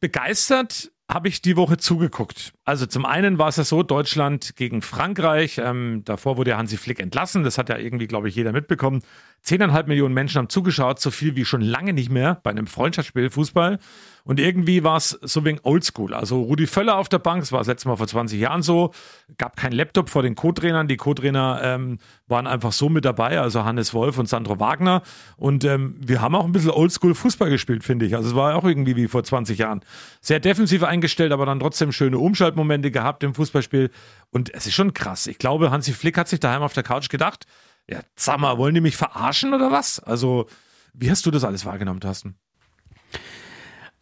begeistert 0.00 0.89
habe 1.12 1.28
ich 1.28 1.42
die 1.42 1.56
Woche 1.56 1.76
zugeguckt. 1.76 2.52
Also 2.64 2.86
zum 2.86 3.04
einen 3.04 3.38
war 3.38 3.48
es 3.48 3.56
ja 3.56 3.64
so, 3.64 3.82
Deutschland 3.82 4.54
gegen 4.54 4.80
Frankreich. 4.80 5.58
Ähm, 5.58 6.02
davor 6.04 6.36
wurde 6.36 6.56
Hansi 6.56 6.76
Flick 6.76 7.00
entlassen. 7.00 7.42
Das 7.42 7.58
hat 7.58 7.68
ja 7.68 7.78
irgendwie, 7.78 8.06
glaube 8.06 8.28
ich, 8.28 8.36
jeder 8.36 8.52
mitbekommen. 8.52 9.02
Zehneinhalb 9.42 9.88
Millionen 9.88 10.14
Menschen 10.14 10.38
haben 10.38 10.48
zugeschaut, 10.48 11.00
so 11.00 11.10
viel 11.10 11.34
wie 11.34 11.44
schon 11.44 11.62
lange 11.62 11.92
nicht 11.92 12.10
mehr 12.10 12.38
bei 12.44 12.50
einem 12.50 12.68
Freundschaftsspiel 12.68 13.28
Fußball. 13.28 13.80
Und 14.24 14.40
irgendwie 14.40 14.84
war 14.84 14.96
es 14.96 15.10
so 15.22 15.44
wegen 15.44 15.58
Oldschool. 15.62 16.14
Also 16.14 16.42
Rudi 16.42 16.66
Völler 16.66 16.96
auf 16.96 17.08
der 17.08 17.18
Bank, 17.18 17.40
das 17.40 17.52
war 17.52 17.60
das 17.60 17.68
letzte 17.68 17.88
Mal 17.88 17.96
vor 17.96 18.06
20 18.06 18.38
Jahren 18.38 18.62
so, 18.62 18.92
gab 19.38 19.56
kein 19.56 19.72
Laptop 19.72 20.10
vor 20.10 20.22
den 20.22 20.34
Co-Trainern. 20.34 20.88
Die 20.88 20.96
Co-Trainer 20.96 21.60
ähm, 21.62 21.98
waren 22.26 22.46
einfach 22.46 22.72
so 22.72 22.88
mit 22.88 23.04
dabei, 23.04 23.40
also 23.40 23.64
Hannes 23.64 23.94
Wolf 23.94 24.18
und 24.18 24.28
Sandro 24.28 24.60
Wagner. 24.60 25.02
Und 25.36 25.64
ähm, 25.64 25.96
wir 25.98 26.20
haben 26.20 26.34
auch 26.34 26.44
ein 26.44 26.52
bisschen 26.52 26.70
Oldschool 26.70 27.14
Fußball 27.14 27.50
gespielt, 27.50 27.84
finde 27.84 28.06
ich. 28.06 28.16
Also 28.16 28.30
es 28.30 28.34
war 28.34 28.54
auch 28.54 28.64
irgendwie 28.64 28.96
wie 28.96 29.08
vor 29.08 29.24
20 29.24 29.58
Jahren. 29.58 29.80
Sehr 30.20 30.40
defensiv 30.40 30.82
eingestellt, 30.82 31.32
aber 31.32 31.46
dann 31.46 31.60
trotzdem 31.60 31.92
schöne 31.92 32.18
Umschaltmomente 32.18 32.90
gehabt 32.90 33.22
im 33.24 33.34
Fußballspiel. 33.34 33.90
Und 34.30 34.52
es 34.54 34.66
ist 34.66 34.74
schon 34.74 34.94
krass. 34.94 35.26
Ich 35.26 35.38
glaube, 35.38 35.70
Hansi 35.70 35.92
Flick 35.92 36.18
hat 36.18 36.28
sich 36.28 36.40
daheim 36.40 36.62
auf 36.62 36.72
der 36.72 36.82
Couch 36.82 37.08
gedacht, 37.08 37.46
ja, 37.88 38.00
sag 38.14 38.38
mal, 38.38 38.58
wollen 38.58 38.74
die 38.74 38.80
mich 38.80 38.96
verarschen 38.96 39.52
oder 39.52 39.72
was? 39.72 39.98
Also, 39.98 40.46
wie 40.92 41.10
hast 41.10 41.26
du 41.26 41.30
das 41.30 41.44
alles 41.44 41.64
wahrgenommen, 41.64 42.00
Thorsten? 42.00 42.36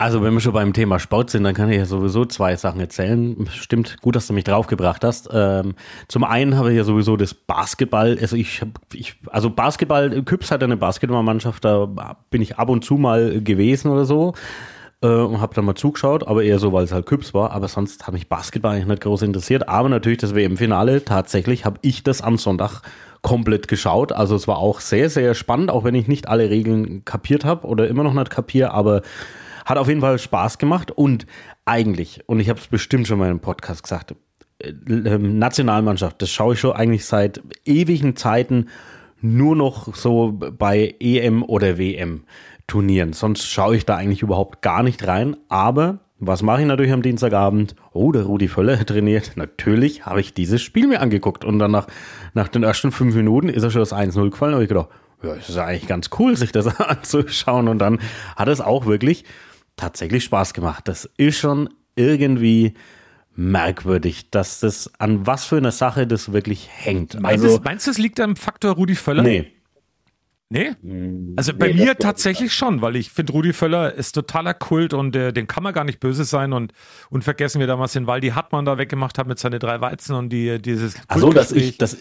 Also, 0.00 0.22
wenn 0.22 0.32
wir 0.32 0.40
schon 0.40 0.52
beim 0.52 0.72
Thema 0.72 1.00
Sport 1.00 1.30
sind, 1.30 1.42
dann 1.42 1.54
kann 1.54 1.68
ich 1.70 1.76
ja 1.76 1.84
sowieso 1.84 2.24
zwei 2.24 2.54
Sachen 2.54 2.78
erzählen. 2.78 3.48
Stimmt, 3.52 4.00
gut, 4.00 4.14
dass 4.14 4.28
du 4.28 4.32
mich 4.32 4.44
draufgebracht 4.44 5.02
hast. 5.02 5.28
Ähm, 5.32 5.74
zum 6.06 6.22
einen 6.22 6.56
habe 6.56 6.70
ich 6.70 6.76
ja 6.76 6.84
sowieso 6.84 7.16
das 7.16 7.34
Basketball. 7.34 8.16
Also 8.20 8.36
ich, 8.36 8.60
hab- 8.60 8.78
ich 8.94 9.16
also 9.26 9.50
Basketball, 9.50 10.22
Küps 10.22 10.52
hat 10.52 10.60
ja 10.62 10.66
eine 10.66 10.76
Basketballmannschaft, 10.76 11.64
da 11.64 11.86
bin 12.30 12.42
ich 12.42 12.58
ab 12.58 12.68
und 12.68 12.84
zu 12.84 12.94
mal 12.94 13.42
gewesen 13.42 13.90
oder 13.90 14.04
so 14.04 14.34
äh, 15.02 15.08
und 15.08 15.40
habe 15.40 15.56
da 15.56 15.62
mal 15.62 15.74
zugeschaut, 15.74 16.28
aber 16.28 16.44
eher 16.44 16.60
so, 16.60 16.72
weil 16.72 16.84
es 16.84 16.92
halt 16.92 17.06
Küps 17.06 17.34
war. 17.34 17.50
Aber 17.50 17.66
sonst 17.66 18.06
hat 18.06 18.14
mich 18.14 18.28
Basketball 18.28 18.74
eigentlich 18.76 18.86
nicht 18.86 19.02
groß 19.02 19.22
interessiert. 19.22 19.68
Aber 19.68 19.88
natürlich 19.88 20.18
das 20.18 20.32
WM-Finale, 20.32 21.04
tatsächlich 21.04 21.64
habe 21.64 21.80
ich 21.82 22.04
das 22.04 22.20
am 22.20 22.38
Sonntag 22.38 22.82
komplett 23.22 23.66
geschaut. 23.66 24.12
Also 24.12 24.36
es 24.36 24.46
war 24.46 24.58
auch 24.58 24.78
sehr, 24.78 25.10
sehr 25.10 25.34
spannend, 25.34 25.72
auch 25.72 25.82
wenn 25.82 25.96
ich 25.96 26.06
nicht 26.06 26.28
alle 26.28 26.50
Regeln 26.50 27.04
kapiert 27.04 27.44
habe 27.44 27.66
oder 27.66 27.88
immer 27.88 28.04
noch 28.04 28.14
nicht 28.14 28.30
kapiere, 28.30 28.70
aber 28.70 29.02
hat 29.68 29.78
auf 29.78 29.88
jeden 29.88 30.00
Fall 30.00 30.18
Spaß 30.18 30.58
gemacht 30.58 30.90
und 30.90 31.26
eigentlich, 31.66 32.22
und 32.26 32.40
ich 32.40 32.48
habe 32.48 32.58
es 32.58 32.66
bestimmt 32.66 33.06
schon 33.06 33.18
mal 33.18 33.30
im 33.30 33.40
Podcast 33.40 33.82
gesagt, 33.82 34.14
äh, 34.58 34.70
ähm, 34.70 35.38
Nationalmannschaft, 35.38 36.22
das 36.22 36.30
schaue 36.30 36.54
ich 36.54 36.60
schon 36.60 36.72
eigentlich 36.72 37.04
seit 37.04 37.42
ewigen 37.64 38.16
Zeiten 38.16 38.68
nur 39.20 39.56
noch 39.56 39.94
so 39.94 40.32
bei 40.32 40.94
EM 41.00 41.42
oder 41.42 41.76
WM 41.76 42.24
Turnieren. 42.66 43.14
Sonst 43.14 43.46
schaue 43.46 43.76
ich 43.76 43.86
da 43.86 43.96
eigentlich 43.96 44.20
überhaupt 44.22 44.60
gar 44.60 44.82
nicht 44.82 45.06
rein. 45.06 45.36
Aber 45.48 46.00
was 46.20 46.42
mache 46.42 46.60
ich 46.60 46.66
natürlich 46.66 46.92
am 46.92 47.00
Dienstagabend? 47.00 47.74
Oh, 47.92 48.12
der 48.12 48.24
Rudi 48.24 48.46
Völler 48.46 48.78
trainiert. 48.86 49.32
Natürlich 49.36 50.04
habe 50.04 50.20
ich 50.20 50.34
dieses 50.34 50.60
Spiel 50.60 50.86
mir 50.86 51.00
angeguckt. 51.00 51.46
Und 51.46 51.58
dann 51.58 51.70
nach, 51.70 51.86
nach 52.34 52.48
den 52.48 52.62
ersten 52.62 52.92
fünf 52.92 53.14
Minuten 53.14 53.48
ist 53.48 53.62
er 53.62 53.70
schon 53.70 53.80
das 53.80 53.94
1-0 53.94 54.30
gefallen. 54.30 54.52
Da 54.52 54.56
habe 54.56 54.64
ich 54.64 54.68
gedacht, 54.68 54.90
ja, 55.22 55.34
es 55.34 55.48
ist 55.48 55.56
eigentlich 55.56 55.88
ganz 55.88 56.10
cool, 56.18 56.36
sich 56.36 56.52
das 56.52 56.66
anzuschauen. 56.80 57.68
Und 57.68 57.78
dann 57.78 58.00
hat 58.36 58.48
es 58.48 58.60
auch 58.60 58.84
wirklich 58.84 59.24
tatsächlich 59.78 60.24
Spaß 60.24 60.52
gemacht. 60.52 60.86
Das 60.88 61.08
ist 61.16 61.38
schon 61.38 61.70
irgendwie 61.96 62.74
merkwürdig, 63.34 64.30
dass 64.30 64.60
das 64.60 64.92
an 64.98 65.26
was 65.26 65.44
für 65.44 65.56
eine 65.56 65.72
Sache 65.72 66.06
das 66.06 66.32
wirklich 66.32 66.68
hängt. 66.70 67.18
Meinst, 67.20 67.44
Also, 67.44 67.58
du, 67.58 67.64
meinst 67.64 67.86
du, 67.86 67.90
es 67.92 67.98
liegt 67.98 68.20
am 68.20 68.36
Faktor 68.36 68.72
Rudi 68.72 68.94
Völler? 68.94 69.22
nee. 69.22 69.52
Nee? 70.50 70.70
Also 71.36 71.52
bei 71.52 71.68
Nee, 71.68 71.74
mir 71.74 71.98
tatsächlich 71.98 72.54
schon, 72.54 72.80
weil 72.80 72.96
ich 72.96 73.10
finde, 73.10 73.34
Rudi 73.34 73.52
Völler 73.52 73.92
ist 73.92 74.12
totaler 74.12 74.54
Kult 74.54 74.94
und 74.94 75.14
äh, 75.14 75.30
den 75.30 75.46
kann 75.46 75.62
man 75.62 75.74
gar 75.74 75.84
nicht 75.84 76.00
böse 76.00 76.24
sein 76.24 76.54
und, 76.54 76.72
und 77.10 77.22
vergessen 77.22 77.60
wir 77.60 77.66
damals 77.66 77.92
den 77.92 78.06
Waldi 78.06 78.28
Hartmann 78.30 78.64
da 78.64 78.78
weggemacht 78.78 79.18
hat 79.18 79.26
mit 79.26 79.38
seine 79.38 79.58
drei 79.58 79.82
Weizen 79.82 80.14
und 80.16 80.30
die, 80.30 80.58
dieses 80.60 80.94
Also, 81.06 81.34
dass 81.34 81.48
Kultgespräch, 81.48 81.68
ich, 81.72 81.78
dass, 81.78 81.98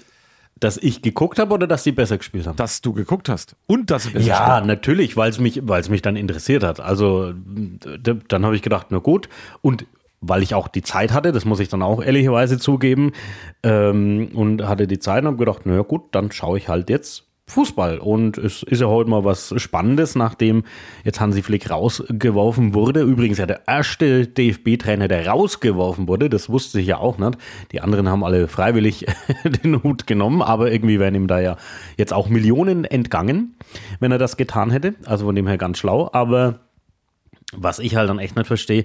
dass 0.60 0.78
ich 0.78 1.02
geguckt 1.02 1.40
habe 1.40 1.54
oder 1.54 1.68
dass 1.68 1.84
sie 1.84 1.92
besser 1.92 2.18
gespielt 2.18 2.48
haben? 2.48 2.56
dass 2.56 2.82
du 2.82 2.94
geguckt 2.94 3.30
hast 3.30 3.56
und 3.68 3.92
dass 3.92 4.04
sie 4.04 4.10
besser 4.12 4.26
Ja, 4.26 4.56
spielen. 4.56 4.68
natürlich, 4.68 5.16
weil 5.18 5.30
es 5.30 5.40
mich, 5.40 5.62
weil 5.68 5.82
es 5.82 5.90
mich 5.90 6.02
dann 6.02 6.16
interessiert 6.16 6.64
hat. 6.64 6.80
Also 6.80 7.34
dann 8.28 8.46
habe 8.46 8.56
ich 8.56 8.62
gedacht, 8.62 8.88
na 8.90 8.98
gut. 9.00 9.30
Und 9.62 9.86
weil 10.20 10.42
ich 10.42 10.56
auch 10.56 10.68
die 10.68 10.82
Zeit 10.82 11.14
hatte, 11.14 11.32
das 11.32 11.46
muss 11.46 11.60
ich 11.60 11.70
dann 11.70 11.84
auch 11.84 12.04
ehrlicherweise 12.04 12.58
zugeben, 12.58 13.12
ähm, 13.62 14.30
und 14.34 14.68
hatte 14.68 14.88
die 14.88 14.98
Zeit 15.00 15.22
und 15.22 15.28
habe 15.28 15.38
gedacht, 15.38 15.62
na 15.66 15.82
gut, 15.84 16.06
dann 16.12 16.32
schaue 16.32 16.58
ich 16.58 16.70
halt 16.70 16.90
jetzt 16.90 17.27
Fußball. 17.50 18.00
Und 18.00 18.38
es 18.38 18.62
ist 18.62 18.82
ja 18.82 18.88
heute 18.88 19.10
mal 19.10 19.24
was 19.24 19.54
Spannendes, 19.58 20.16
nachdem 20.16 20.64
jetzt 21.06 21.22
Hansi 21.22 21.42
Flick 21.42 21.70
rausgeworfen 21.70 22.74
wurde. 22.74 23.02
Übrigens 23.02 23.38
ja 23.38 23.46
der 23.46 23.62
erste 23.68 24.28
DFB-Trainer, 24.28 25.08
der 25.08 25.28
rausgeworfen 25.28 26.10
wurde. 26.10 26.30
Das 26.30 26.50
wusste 26.50 26.82
ich 26.82 26.88
ja 26.88 26.98
auch 26.98 27.18
nicht. 27.18 27.38
Die 27.72 27.80
anderen 27.80 28.10
haben 28.10 28.26
alle 28.26 28.50
freiwillig 28.50 29.06
den 29.64 29.82
Hut 29.82 30.08
genommen, 30.08 30.42
aber 30.42 30.72
irgendwie 30.72 31.00
wären 31.00 31.16
ihm 31.16 31.28
da 31.28 31.40
ja 31.40 31.56
jetzt 31.98 32.14
auch 32.14 32.28
Millionen 32.28 32.84
entgangen, 32.84 33.56
wenn 34.02 34.12
er 34.12 34.18
das 34.18 34.36
getan 34.36 34.70
hätte. 34.70 34.96
Also 35.06 35.26
von 35.26 35.36
dem 35.36 35.48
her 35.48 35.58
ganz 35.58 35.78
schlau. 35.78 36.10
Aber 36.12 36.60
was 37.54 37.80
ich 37.80 37.96
halt 37.96 38.10
dann 38.10 38.20
echt 38.20 38.36
nicht 38.36 38.48
verstehe, 38.48 38.84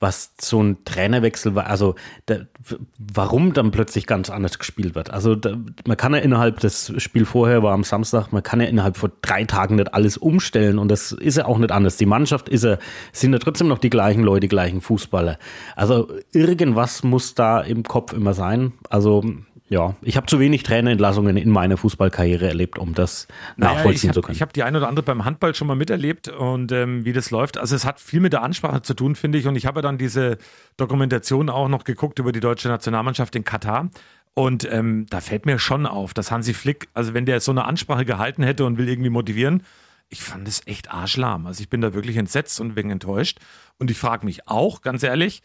was 0.00 0.32
so 0.40 0.62
ein 0.62 0.78
Trainerwechsel 0.84 1.54
war, 1.54 1.66
also 1.66 1.94
w- 2.26 2.76
warum 2.98 3.52
dann 3.52 3.70
plötzlich 3.70 4.06
ganz 4.06 4.30
anders 4.30 4.58
gespielt 4.58 4.94
wird. 4.94 5.10
Also 5.10 5.34
da, 5.34 5.56
man 5.86 5.96
kann 5.96 6.14
ja 6.14 6.20
innerhalb 6.20 6.60
des 6.60 6.92
Spiel 6.96 7.26
vorher 7.26 7.62
war 7.62 7.74
am 7.74 7.84
Samstag, 7.84 8.32
man 8.32 8.42
kann 8.42 8.60
ja 8.60 8.66
innerhalb 8.66 8.96
von 8.96 9.12
drei 9.20 9.44
Tagen 9.44 9.76
nicht 9.76 9.92
alles 9.92 10.16
umstellen 10.16 10.78
und 10.78 10.88
das 10.88 11.12
ist 11.12 11.36
ja 11.36 11.44
auch 11.44 11.58
nicht 11.58 11.70
anders. 11.70 11.98
Die 11.98 12.06
Mannschaft 12.06 12.48
ist 12.48 12.64
ja, 12.64 12.78
sind 13.12 13.34
ja 13.34 13.38
trotzdem 13.38 13.68
noch 13.68 13.78
die 13.78 13.90
gleichen 13.90 14.22
Leute, 14.22 14.40
die 14.40 14.48
gleichen 14.48 14.80
Fußballer. 14.80 15.38
Also 15.76 16.08
irgendwas 16.32 17.02
muss 17.02 17.34
da 17.34 17.60
im 17.60 17.82
Kopf 17.82 18.12
immer 18.14 18.32
sein. 18.32 18.72
Also 18.88 19.22
ja, 19.70 19.94
ich 20.02 20.16
habe 20.16 20.26
zu 20.26 20.40
wenig 20.40 20.64
Trainerentlassungen 20.64 21.36
in 21.36 21.48
meiner 21.48 21.76
Fußballkarriere 21.76 22.48
erlebt, 22.48 22.76
um 22.76 22.92
das 22.92 23.28
Naja, 23.56 23.74
nachvollziehen 23.74 24.10
ich 24.10 24.14
zu 24.14 24.18
hab, 24.18 24.24
können. 24.26 24.34
Ich 24.34 24.42
habe 24.42 24.52
die 24.52 24.64
ein 24.64 24.74
oder 24.74 24.88
andere 24.88 25.04
beim 25.04 25.24
Handball 25.24 25.54
schon 25.54 25.68
mal 25.68 25.76
miterlebt 25.76 26.26
und 26.26 26.72
ähm, 26.72 27.04
wie 27.04 27.12
das 27.12 27.30
läuft. 27.30 27.56
Also 27.56 27.76
es 27.76 27.84
hat 27.84 28.00
viel 28.00 28.18
mit 28.18 28.32
der 28.32 28.42
Ansprache 28.42 28.82
zu 28.82 28.94
tun, 28.94 29.14
finde 29.14 29.38
ich. 29.38 29.46
Und 29.46 29.54
ich 29.54 29.66
habe 29.66 29.80
dann 29.80 29.96
diese 29.96 30.38
Dokumentation 30.76 31.48
auch 31.48 31.68
noch 31.68 31.84
geguckt 31.84 32.18
über 32.18 32.32
die 32.32 32.40
deutsche 32.40 32.66
Nationalmannschaft 32.66 33.36
in 33.36 33.44
Katar. 33.44 33.90
Und 34.34 34.68
ähm, 34.72 35.06
da 35.08 35.20
fällt 35.20 35.46
mir 35.46 35.60
schon 35.60 35.86
auf, 35.86 36.14
dass 36.14 36.32
Hansi 36.32 36.52
Flick, 36.52 36.88
also 36.92 37.14
wenn 37.14 37.24
der 37.24 37.38
so 37.38 37.52
eine 37.52 37.64
Ansprache 37.64 38.04
gehalten 38.04 38.42
hätte 38.42 38.64
und 38.64 38.76
will 38.76 38.88
irgendwie 38.88 39.10
motivieren, 39.10 39.62
ich 40.08 40.20
fand 40.20 40.48
es 40.48 40.66
echt 40.66 40.90
arschlahm. 40.90 41.46
Also 41.46 41.62
ich 41.62 41.68
bin 41.68 41.80
da 41.80 41.94
wirklich 41.94 42.16
entsetzt 42.16 42.60
und 42.60 42.74
wegen 42.74 42.90
enttäuscht. 42.90 43.38
Und 43.78 43.88
ich 43.88 43.98
frage 43.98 44.26
mich 44.26 44.48
auch, 44.48 44.82
ganz 44.82 45.04
ehrlich, 45.04 45.42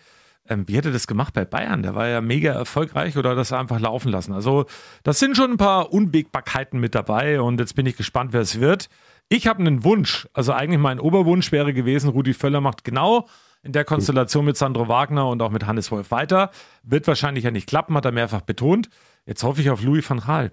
ähm, 0.48 0.68
wie 0.68 0.76
hätte 0.76 0.92
das 0.92 1.08
gemacht 1.08 1.34
bei 1.34 1.46
Bayern? 1.46 1.84
Der 1.84 1.96
war 1.96 2.08
ja 2.08 2.22
mega 2.22 2.54
erfolgreich 2.54 3.18
oder 3.18 3.32
hat 3.32 3.38
das 3.38 3.52
einfach 3.52 3.80
laufen 3.80 4.12
lassen? 4.12 4.34
Also, 4.34 4.66
das 5.04 5.20
sind 5.20 5.36
schon 5.36 5.52
ein 5.52 5.58
paar 5.58 5.92
Unwägbarkeiten 5.92 6.80
mit 6.80 6.96
dabei 6.96 7.42
und 7.42 7.60
jetzt 7.60 7.76
bin 7.76 7.86
ich 7.86 7.98
gespannt, 7.98 8.34
wer 8.34 8.42
es 8.42 8.60
wird. 8.60 8.90
Ich 9.28 9.48
habe 9.48 9.60
einen 9.60 9.84
Wunsch. 9.84 10.28
Also, 10.34 10.54
eigentlich 10.54 10.80
mein 10.80 11.00
Oberwunsch 11.00 11.52
wäre 11.52 11.74
gewesen, 11.74 12.10
Rudi 12.10 12.34
Völler 12.34 12.62
macht 12.62 12.84
genau 12.84 13.28
in 13.64 13.72
der 13.72 13.84
Konstellation 13.84 14.46
mit 14.46 14.58
Sandro 14.58 14.88
Wagner 14.88 15.28
und 15.28 15.42
auch 15.42 15.50
mit 15.50 15.66
Hannes 15.66 15.90
Wolf 15.92 16.12
weiter. 16.12 16.52
Wird 16.84 17.08
wahrscheinlich 17.08 17.44
ja 17.44 17.52
nicht 17.52 17.68
klappen, 17.68 17.96
hat 17.98 18.06
er 18.06 18.12
mehrfach 18.12 18.42
betont. 18.42 18.90
Jetzt 19.26 19.44
hoffe 19.44 19.62
ich 19.62 19.72
auf 19.72 19.82
Louis 19.82 20.08
van 20.08 20.20
Gaal. 20.20 20.52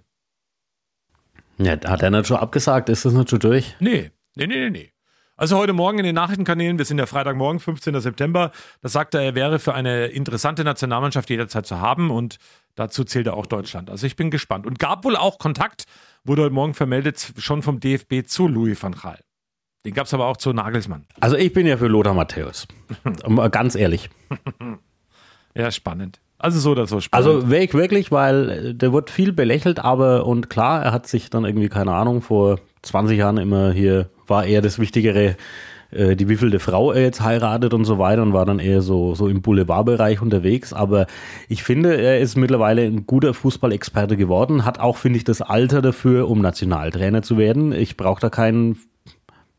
Ja, 1.58 1.72
hat 1.72 2.02
er 2.02 2.10
nicht 2.10 2.26
schon 2.26 2.38
abgesagt? 2.38 2.88
Ist 2.88 3.04
das 3.04 3.12
nicht 3.12 3.28
schon 3.28 3.40
durch? 3.40 3.76
Nee, 3.80 4.10
nee, 4.34 4.46
nee, 4.46 4.60
nee, 4.60 4.70
nee. 4.70 4.91
Also 5.42 5.56
heute 5.56 5.72
Morgen 5.72 5.98
in 5.98 6.04
den 6.04 6.14
Nachrichtenkanälen, 6.14 6.78
wir 6.78 6.84
sind 6.84 6.98
ja 6.98 7.06
Freitagmorgen, 7.06 7.58
15. 7.58 8.00
September, 8.00 8.52
da 8.80 8.88
sagt 8.88 9.12
er, 9.14 9.22
er 9.22 9.34
wäre 9.34 9.58
für 9.58 9.74
eine 9.74 10.06
interessante 10.06 10.62
Nationalmannschaft 10.62 11.28
jederzeit 11.30 11.66
zu 11.66 11.80
haben 11.80 12.12
und 12.12 12.38
dazu 12.76 13.02
zählt 13.02 13.26
er 13.26 13.36
auch 13.36 13.46
Deutschland. 13.46 13.90
Also 13.90 14.06
ich 14.06 14.14
bin 14.14 14.30
gespannt. 14.30 14.68
Und 14.68 14.78
gab 14.78 15.04
wohl 15.04 15.16
auch 15.16 15.40
Kontakt, 15.40 15.86
wurde 16.22 16.42
heute 16.42 16.54
Morgen 16.54 16.74
vermeldet, 16.74 17.32
schon 17.38 17.62
vom 17.62 17.80
DFB 17.80 18.24
zu 18.24 18.46
Louis 18.46 18.80
van 18.80 18.92
Gaal. 18.92 19.18
Den 19.84 19.94
gab 19.94 20.06
es 20.06 20.14
aber 20.14 20.26
auch 20.26 20.36
zu 20.36 20.52
Nagelsmann. 20.52 21.06
Also 21.18 21.34
ich 21.34 21.52
bin 21.52 21.66
ja 21.66 21.76
für 21.76 21.88
Lothar 21.88 22.14
Matthäus. 22.14 22.68
Ganz 23.50 23.74
ehrlich. 23.74 24.10
Ja, 25.54 25.70
spannend. 25.70 26.18
Also 26.38 26.58
so 26.58 26.70
oder 26.70 26.86
so 26.86 27.00
spannend. 27.00 27.26
Also 27.26 27.50
wäre 27.50 27.62
ich 27.62 27.74
wirklich, 27.74 28.10
weil 28.10 28.48
äh, 28.48 28.74
der 28.74 28.92
wird 28.92 29.10
viel 29.10 29.32
belächelt, 29.32 29.78
aber 29.78 30.24
und 30.26 30.48
klar, 30.48 30.82
er 30.82 30.92
hat 30.92 31.06
sich 31.06 31.28
dann 31.28 31.44
irgendwie, 31.44 31.68
keine 31.68 31.92
Ahnung, 31.92 32.22
vor 32.22 32.58
20 32.82 33.18
Jahren 33.18 33.36
immer 33.36 33.70
hier, 33.70 34.08
war 34.32 34.46
eher 34.46 34.62
das 34.62 34.78
Wichtigere, 34.78 35.36
äh, 35.90 36.16
die 36.16 36.28
wievielte 36.28 36.58
Frau 36.58 36.90
er 36.90 37.02
jetzt 37.02 37.20
heiratet 37.20 37.74
und 37.74 37.84
so 37.84 37.98
weiter 37.98 38.22
und 38.22 38.32
war 38.32 38.46
dann 38.46 38.58
eher 38.58 38.80
so, 38.80 39.14
so 39.14 39.28
im 39.28 39.42
Boulevardbereich 39.42 40.22
unterwegs. 40.22 40.72
Aber 40.72 41.06
ich 41.48 41.62
finde, 41.62 42.00
er 42.00 42.18
ist 42.18 42.36
mittlerweile 42.36 42.82
ein 42.82 43.06
guter 43.06 43.34
Fußballexperte 43.34 44.16
geworden, 44.16 44.64
hat 44.64 44.80
auch, 44.80 44.96
finde 44.96 45.18
ich, 45.18 45.24
das 45.24 45.42
Alter 45.42 45.82
dafür, 45.82 46.28
um 46.28 46.40
Nationaltrainer 46.40 47.22
zu 47.22 47.36
werden. 47.36 47.72
Ich 47.72 47.96
brauche 47.98 48.20
da 48.20 48.30
keinen 48.30 48.78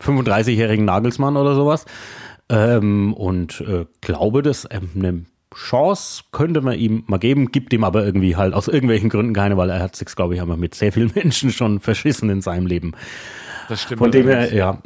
35-jährigen 0.02 0.84
Nagelsmann 0.84 1.36
oder 1.36 1.54
sowas. 1.54 1.86
Ähm, 2.48 3.14
und 3.14 3.60
äh, 3.62 3.86
glaube, 4.00 4.42
dass 4.42 4.68
ähm, 4.70 4.90
eine 4.96 5.24
Chance 5.54 6.24
könnte 6.32 6.60
man 6.60 6.78
ihm 6.78 7.04
mal 7.06 7.18
geben, 7.18 7.52
gibt 7.52 7.72
ihm 7.72 7.84
aber 7.84 8.04
irgendwie 8.04 8.36
halt 8.36 8.54
aus 8.54 8.68
irgendwelchen 8.68 9.08
Gründen 9.08 9.32
keine, 9.32 9.56
weil 9.56 9.70
er 9.70 9.80
hat 9.80 9.94
sich, 9.96 10.08
glaube 10.14 10.34
ich, 10.34 10.42
einmal 10.42 10.56
mit 10.56 10.74
sehr 10.74 10.92
vielen 10.92 11.12
Menschen 11.14 11.52
schon 11.52 11.80
verschissen 11.80 12.28
in 12.28 12.42
seinem 12.42 12.66
Leben. 12.66 12.92
Das 13.68 13.82
stimmt. 13.82 13.98
Von 13.98 14.10
dem 14.10 14.26
her, 14.26 14.52
ja, 14.54 14.82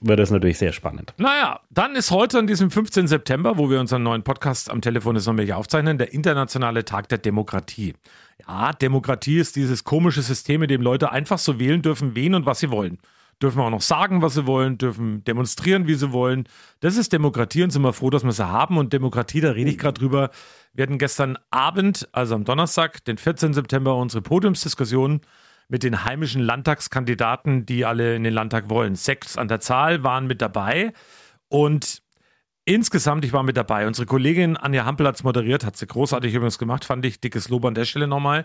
wird 0.00 0.18
das 0.18 0.30
natürlich 0.30 0.58
sehr 0.58 0.72
spannend. 0.72 1.14
Naja, 1.18 1.60
dann 1.70 1.94
ist 1.94 2.10
heute 2.10 2.38
an 2.38 2.46
diesem 2.46 2.70
15. 2.70 3.06
September, 3.06 3.58
wo 3.58 3.70
wir 3.70 3.78
unseren 3.78 4.02
neuen 4.02 4.22
Podcast 4.22 4.70
am 4.70 4.80
Telefon 4.80 5.14
des 5.14 5.24
Sommerlich 5.24 5.52
aufzeichnen, 5.52 5.98
der 5.98 6.12
internationale 6.12 6.84
Tag 6.84 7.08
der 7.08 7.18
Demokratie. 7.18 7.94
Ja, 8.46 8.72
Demokratie 8.72 9.38
ist 9.38 9.56
dieses 9.56 9.84
komische 9.84 10.22
System, 10.22 10.62
in 10.62 10.68
dem 10.68 10.82
Leute 10.82 11.12
einfach 11.12 11.38
so 11.38 11.60
wählen 11.60 11.82
dürfen, 11.82 12.14
wen 12.16 12.34
und 12.34 12.46
was 12.46 12.60
sie 12.60 12.70
wollen. 12.70 12.98
Dürfen 13.40 13.60
auch 13.60 13.70
noch 13.70 13.80
sagen, 13.80 14.22
was 14.22 14.34
sie 14.34 14.46
wollen, 14.46 14.78
dürfen 14.78 15.24
demonstrieren, 15.24 15.86
wie 15.86 15.94
sie 15.94 16.12
wollen. 16.12 16.48
Das 16.80 16.96
ist 16.96 17.12
Demokratie 17.12 17.62
und 17.62 17.70
sind 17.70 17.82
wir 17.82 17.92
froh, 17.92 18.10
dass 18.10 18.24
wir 18.24 18.32
sie 18.32 18.48
haben. 18.48 18.78
Und 18.78 18.92
Demokratie, 18.92 19.40
da 19.40 19.50
rede 19.50 19.70
ich 19.70 19.78
gerade 19.78 19.98
drüber. 20.00 20.30
Wir 20.74 20.84
hatten 20.84 20.98
gestern 20.98 21.38
Abend, 21.50 22.08
also 22.12 22.34
am 22.34 22.44
Donnerstag, 22.44 23.04
den 23.04 23.18
14. 23.18 23.52
September, 23.52 23.96
unsere 23.96 24.22
Podiumsdiskussion 24.22 25.20
mit 25.68 25.82
den 25.82 26.04
heimischen 26.04 26.42
Landtagskandidaten, 26.42 27.66
die 27.66 27.84
alle 27.84 28.16
in 28.16 28.24
den 28.24 28.34
Landtag 28.34 28.68
wollen. 28.68 28.94
Sechs 28.94 29.36
an 29.36 29.48
der 29.48 29.60
Zahl 29.60 30.02
waren 30.02 30.26
mit 30.26 30.42
dabei 30.42 30.92
und 31.48 32.02
insgesamt, 32.64 33.24
ich 33.24 33.32
war 33.32 33.42
mit 33.42 33.56
dabei. 33.56 33.86
Unsere 33.86 34.06
Kollegin 34.06 34.56
Anja 34.56 34.84
Hampel 34.84 35.06
hat 35.06 35.16
es 35.16 35.24
moderiert, 35.24 35.64
hat 35.64 35.76
sie 35.76 35.86
großartig 35.86 36.34
übrigens 36.34 36.58
gemacht, 36.58 36.84
fand 36.84 37.04
ich 37.04 37.20
dickes 37.20 37.48
Lob 37.48 37.64
an 37.64 37.74
der 37.74 37.84
Stelle 37.84 38.06
nochmal. 38.06 38.44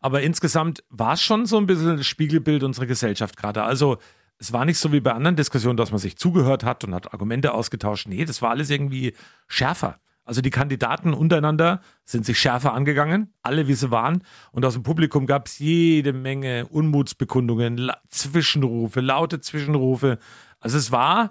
Aber 0.00 0.22
insgesamt 0.22 0.84
war 0.90 1.14
es 1.14 1.22
schon 1.22 1.46
so 1.46 1.56
ein 1.56 1.66
bisschen 1.66 2.04
Spiegelbild 2.04 2.62
unserer 2.62 2.86
Gesellschaft 2.86 3.36
gerade. 3.36 3.62
Also 3.62 3.98
es 4.38 4.52
war 4.52 4.64
nicht 4.64 4.78
so 4.78 4.92
wie 4.92 5.00
bei 5.00 5.12
anderen 5.12 5.36
Diskussionen, 5.36 5.76
dass 5.76 5.90
man 5.90 5.98
sich 5.98 6.16
zugehört 6.16 6.64
hat 6.64 6.84
und 6.84 6.94
hat 6.94 7.12
Argumente 7.12 7.54
ausgetauscht. 7.54 8.06
Nee, 8.06 8.24
das 8.24 8.42
war 8.42 8.50
alles 8.50 8.70
irgendwie 8.70 9.14
schärfer. 9.48 9.98
Also 10.26 10.40
die 10.40 10.50
Kandidaten 10.50 11.14
untereinander 11.14 11.80
sind 12.04 12.26
sich 12.26 12.38
schärfer 12.38 12.74
angegangen, 12.74 13.32
alle 13.42 13.68
wie 13.68 13.74
sie 13.74 13.92
waren. 13.92 14.22
Und 14.50 14.64
aus 14.64 14.74
dem 14.74 14.82
Publikum 14.82 15.26
gab 15.26 15.46
es 15.46 15.60
jede 15.60 16.12
Menge 16.12 16.66
Unmutsbekundungen, 16.66 17.78
La 17.78 17.98
Zwischenrufe, 18.10 19.00
laute 19.00 19.40
Zwischenrufe. 19.40 20.18
Also 20.58 20.78
es 20.78 20.90
war, 20.90 21.30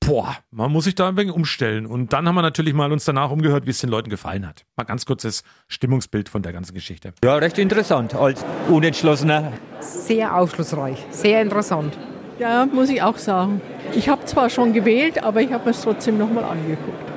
boah, 0.00 0.36
man 0.50 0.72
muss 0.72 0.84
sich 0.84 0.94
da 0.94 1.08
ein 1.08 1.18
wenig 1.18 1.34
umstellen. 1.34 1.84
Und 1.84 2.14
dann 2.14 2.26
haben 2.26 2.34
wir 2.34 2.40
natürlich 2.40 2.72
mal 2.72 2.90
uns 2.92 3.04
danach 3.04 3.30
umgehört, 3.30 3.66
wie 3.66 3.70
es 3.70 3.80
den 3.80 3.90
Leuten 3.90 4.08
gefallen 4.08 4.48
hat. 4.48 4.64
Mal 4.74 4.84
ganz 4.84 5.04
kurzes 5.04 5.42
Stimmungsbild 5.68 6.30
von 6.30 6.40
der 6.40 6.54
ganzen 6.54 6.72
Geschichte. 6.72 7.12
Ja, 7.22 7.36
recht 7.36 7.58
interessant 7.58 8.14
als 8.14 8.42
Unentschlossener. 8.70 9.52
Sehr 9.80 10.34
aufschlussreich, 10.34 11.04
sehr 11.10 11.42
interessant. 11.42 11.98
Ja, 12.38 12.64
muss 12.64 12.88
ich 12.88 13.02
auch 13.02 13.18
sagen. 13.18 13.60
Ich 13.94 14.08
habe 14.08 14.24
zwar 14.24 14.48
schon 14.48 14.72
gewählt, 14.72 15.22
aber 15.22 15.42
ich 15.42 15.52
habe 15.52 15.68
es 15.68 15.82
trotzdem 15.82 16.16
nochmal 16.16 16.44
angeguckt. 16.44 17.13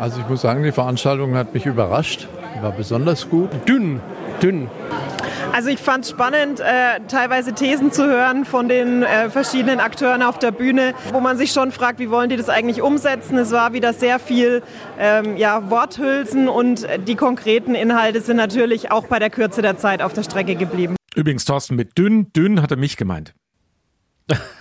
Also 0.00 0.20
ich 0.20 0.28
muss 0.28 0.42
sagen, 0.42 0.62
die 0.62 0.72
Veranstaltung 0.72 1.34
hat 1.36 1.54
mich 1.54 1.66
überrascht. 1.66 2.28
War 2.60 2.72
besonders 2.72 3.28
gut. 3.28 3.50
Dünn, 3.68 4.00
dünn. 4.42 4.68
Also 5.52 5.70
ich 5.70 5.78
fand 5.78 6.04
es 6.04 6.10
spannend, 6.10 6.60
äh, 6.60 7.00
teilweise 7.08 7.52
Thesen 7.52 7.90
zu 7.90 8.06
hören 8.06 8.44
von 8.44 8.68
den 8.68 9.02
äh, 9.02 9.30
verschiedenen 9.30 9.80
Akteuren 9.80 10.22
auf 10.22 10.38
der 10.38 10.50
Bühne, 10.50 10.94
wo 11.12 11.20
man 11.20 11.36
sich 11.36 11.52
schon 11.52 11.72
fragt, 11.72 11.98
wie 11.98 12.10
wollen 12.10 12.28
die 12.28 12.36
das 12.36 12.48
eigentlich 12.48 12.82
umsetzen. 12.82 13.38
Es 13.38 13.50
war 13.50 13.72
wieder 13.72 13.92
sehr 13.92 14.18
viel 14.18 14.62
ähm, 14.98 15.36
ja, 15.36 15.70
Worthülsen 15.70 16.48
und 16.48 16.86
die 17.06 17.14
konkreten 17.14 17.74
Inhalte 17.74 18.20
sind 18.20 18.36
natürlich 18.36 18.90
auch 18.90 19.06
bei 19.06 19.18
der 19.18 19.30
Kürze 19.30 19.62
der 19.62 19.78
Zeit 19.78 20.02
auf 20.02 20.12
der 20.12 20.22
Strecke 20.22 20.54
geblieben. 20.54 20.96
Übrigens, 21.14 21.44
Thorsten, 21.44 21.76
mit 21.76 21.96
dünn, 21.96 22.32
dünn 22.32 22.62
hat 22.62 22.70
er 22.70 22.76
mich 22.76 22.96
gemeint. 22.96 23.34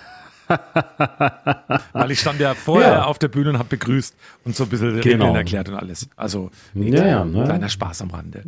Weil 1.93 2.11
ich 2.11 2.19
stand 2.19 2.39
ja 2.39 2.53
vorher 2.53 2.89
Ja. 2.89 3.03
auf 3.05 3.19
der 3.19 3.27
Bühne 3.27 3.49
und 3.51 3.57
habe 3.59 3.69
begrüßt 3.69 4.15
und 4.45 4.55
so 4.55 4.63
ein 4.63 4.69
bisschen 4.69 4.99
Genau. 5.01 5.25
Regeln 5.25 5.35
erklärt 5.35 5.69
und 5.69 5.75
alles. 5.75 6.09
Also 6.15 6.49
Ja, 6.73 7.05
ja, 7.05 7.25
ne? 7.25 7.43
kleiner 7.43 7.69
Spaß 7.69 8.01
am 8.03 8.11
Rande. 8.11 8.43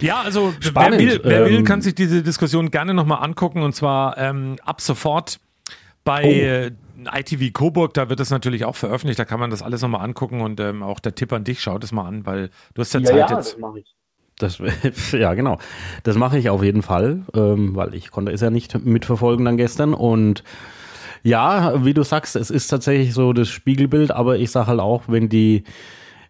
Ja, 0.00 0.20
also 0.22 0.54
wer 0.60 0.68
Spannend, 0.68 1.00
will, 1.00 1.20
wer 1.24 1.44
will, 1.46 1.54
ähm, 1.56 1.64
kann 1.64 1.82
sich 1.82 1.94
diese 1.94 2.22
Diskussion 2.22 2.70
gerne 2.70 2.94
nochmal 2.94 3.22
angucken 3.22 3.62
und 3.62 3.74
zwar 3.74 4.16
ähm, 4.18 4.56
ab 4.64 4.80
sofort 4.80 5.40
bei 6.04 6.22
äh, 6.24 6.70
ITV 7.16 7.52
Coburg, 7.52 7.94
da 7.94 8.08
wird 8.08 8.20
es 8.20 8.30
natürlich 8.30 8.64
auch 8.64 8.76
veröffentlicht, 8.76 9.18
da 9.18 9.24
kann 9.24 9.40
man 9.40 9.50
das 9.50 9.62
alles 9.62 9.82
nochmal 9.82 10.04
angucken 10.04 10.40
und 10.40 10.60
ähm, 10.60 10.82
auch 10.82 11.00
der 11.00 11.14
Tipp 11.14 11.32
an 11.32 11.44
dich, 11.44 11.60
schau 11.62 11.78
das 11.78 11.92
mal 11.92 12.06
an, 12.06 12.26
weil 12.26 12.50
du 12.74 12.80
hast 12.80 12.92
ja, 12.94 13.02
Zeit 13.02 13.30
jetzt. 13.30 13.58
mache 13.58 13.80
ich. 13.80 13.94
Das, 14.38 14.58
ja, 15.12 15.34
genau. 15.34 15.58
Das 16.02 16.16
mache 16.16 16.38
ich 16.38 16.48
auf 16.50 16.62
jeden 16.64 16.82
Fall, 16.82 17.22
ähm, 17.34 17.76
weil 17.76 17.94
ich 17.94 18.10
konnte 18.10 18.32
es 18.32 18.40
ja 18.40 18.50
nicht 18.50 18.84
mitverfolgen 18.84 19.44
dann 19.44 19.56
gestern. 19.56 19.94
Und 19.94 20.42
ja, 21.22 21.84
wie 21.84 21.94
du 21.94 22.02
sagst, 22.02 22.36
es 22.36 22.50
ist 22.50 22.68
tatsächlich 22.68 23.14
so 23.14 23.32
das 23.32 23.48
Spiegelbild, 23.48 24.10
aber 24.10 24.38
ich 24.38 24.50
sage 24.50 24.68
halt 24.68 24.80
auch, 24.80 25.04
wenn 25.06 25.28
die 25.28 25.64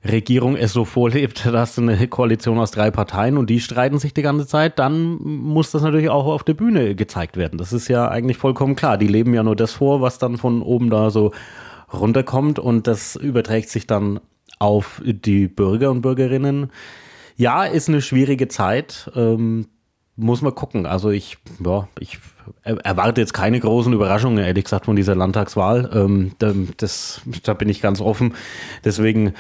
Regierung 0.05 0.57
es 0.57 0.73
so 0.73 0.85
vorlebt, 0.85 1.47
dass 1.53 1.79
eine 1.79 2.09
Koalition 2.09 2.59
aus 2.59 2.73
drei 2.73 2.91
Parteien 2.91 3.37
und 3.39 3.49
die 3.49 3.61
streiten 3.61 3.99
sich 3.99 4.15
die 4.15 4.23
ganze 4.23 4.47
Zeit, 4.47 4.79
dann 4.79 5.19
muss 5.23 5.71
das 5.71 5.83
natürlich 5.83 6.11
auch 6.11 6.27
auf 6.27 6.45
der 6.45 6.55
Bühne 6.55 6.95
gezeigt 6.95 7.37
werden. 7.37 7.59
Das 7.59 7.73
ist 7.73 7.89
ja 7.89 8.09
eigentlich 8.09 8.37
vollkommen 8.37 8.77
klar. 8.77 8.99
Die 8.99 9.07
leben 9.07 9.35
ja 9.35 9.43
nur 9.43 9.57
das 9.57 9.73
vor, 9.73 10.01
was 10.01 10.19
dann 10.19 10.37
von 10.37 10.63
oben 10.63 10.91
da 10.91 11.11
so 11.11 11.33
runterkommt 11.93 12.59
und 12.59 12.87
das 12.87 13.17
überträgt 13.17 13.69
sich 13.69 13.87
dann 13.87 14.21
auf 14.59 15.03
die 15.05 15.49
Bürger 15.49 15.91
und 15.91 16.03
Bürgerinnen. 16.03 16.71
Ja, 17.37 17.65
ist 17.65 17.89
eine 17.89 18.03
schwierige 18.03 18.49
Zeit. 18.49 19.11
Ähm, 19.15 19.67
muss 20.17 20.43
man 20.43 20.55
gucken. 20.55 20.87
Also 20.87 21.11
ich, 21.11 21.39
ja, 21.65 21.89
ich 21.99 22.19
er- 22.65 22.79
erwarte 22.85 23.21
jetzt 23.21 23.33
keine 23.35 23.59
großen 23.61 23.93
Überraschungen, 23.93 24.45
ehrlich 24.45 24.65
gesagt, 24.65 24.85
von 24.87 24.97
dieser 24.97 25.15
Landtagswahl. 25.15 25.91
Ähm, 25.95 26.33
da, 26.39 26.53
das, 26.77 27.23
da 27.43 27.55
bin 27.55 27.69
ich 27.69 27.81
ganz 27.81 28.01
offen. 28.01 28.35
Deswegen 28.85 29.35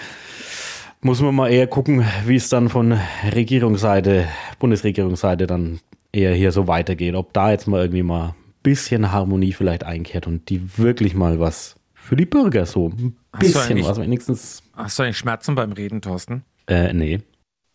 muss 1.00 1.20
man 1.20 1.34
mal 1.34 1.48
eher 1.50 1.66
gucken, 1.66 2.04
wie 2.26 2.36
es 2.36 2.48
dann 2.48 2.68
von 2.68 2.98
Regierungsseite, 3.34 4.28
Bundesregierungsseite 4.58 5.46
dann 5.46 5.80
eher 6.12 6.34
hier 6.34 6.52
so 6.52 6.68
weitergeht. 6.68 7.14
Ob 7.14 7.32
da 7.32 7.50
jetzt 7.50 7.66
mal 7.66 7.82
irgendwie 7.82 8.02
mal 8.02 8.28
ein 8.28 8.34
bisschen 8.62 9.12
Harmonie 9.12 9.52
vielleicht 9.52 9.84
einkehrt 9.84 10.26
und 10.26 10.48
die 10.48 10.78
wirklich 10.78 11.14
mal 11.14 11.40
was 11.40 11.76
für 11.94 12.16
die 12.16 12.26
Bürger 12.26 12.66
so 12.66 12.88
ein 12.88 13.16
bisschen 13.38 13.84
was 13.84 14.00
wenigstens. 14.00 14.62
Hast 14.74 14.98
du 14.98 15.02
eigentlich 15.02 15.18
Schmerzen 15.18 15.54
beim 15.54 15.72
Reden, 15.72 16.00
Thorsten? 16.00 16.44
Äh, 16.66 16.92
nee. 16.92 17.20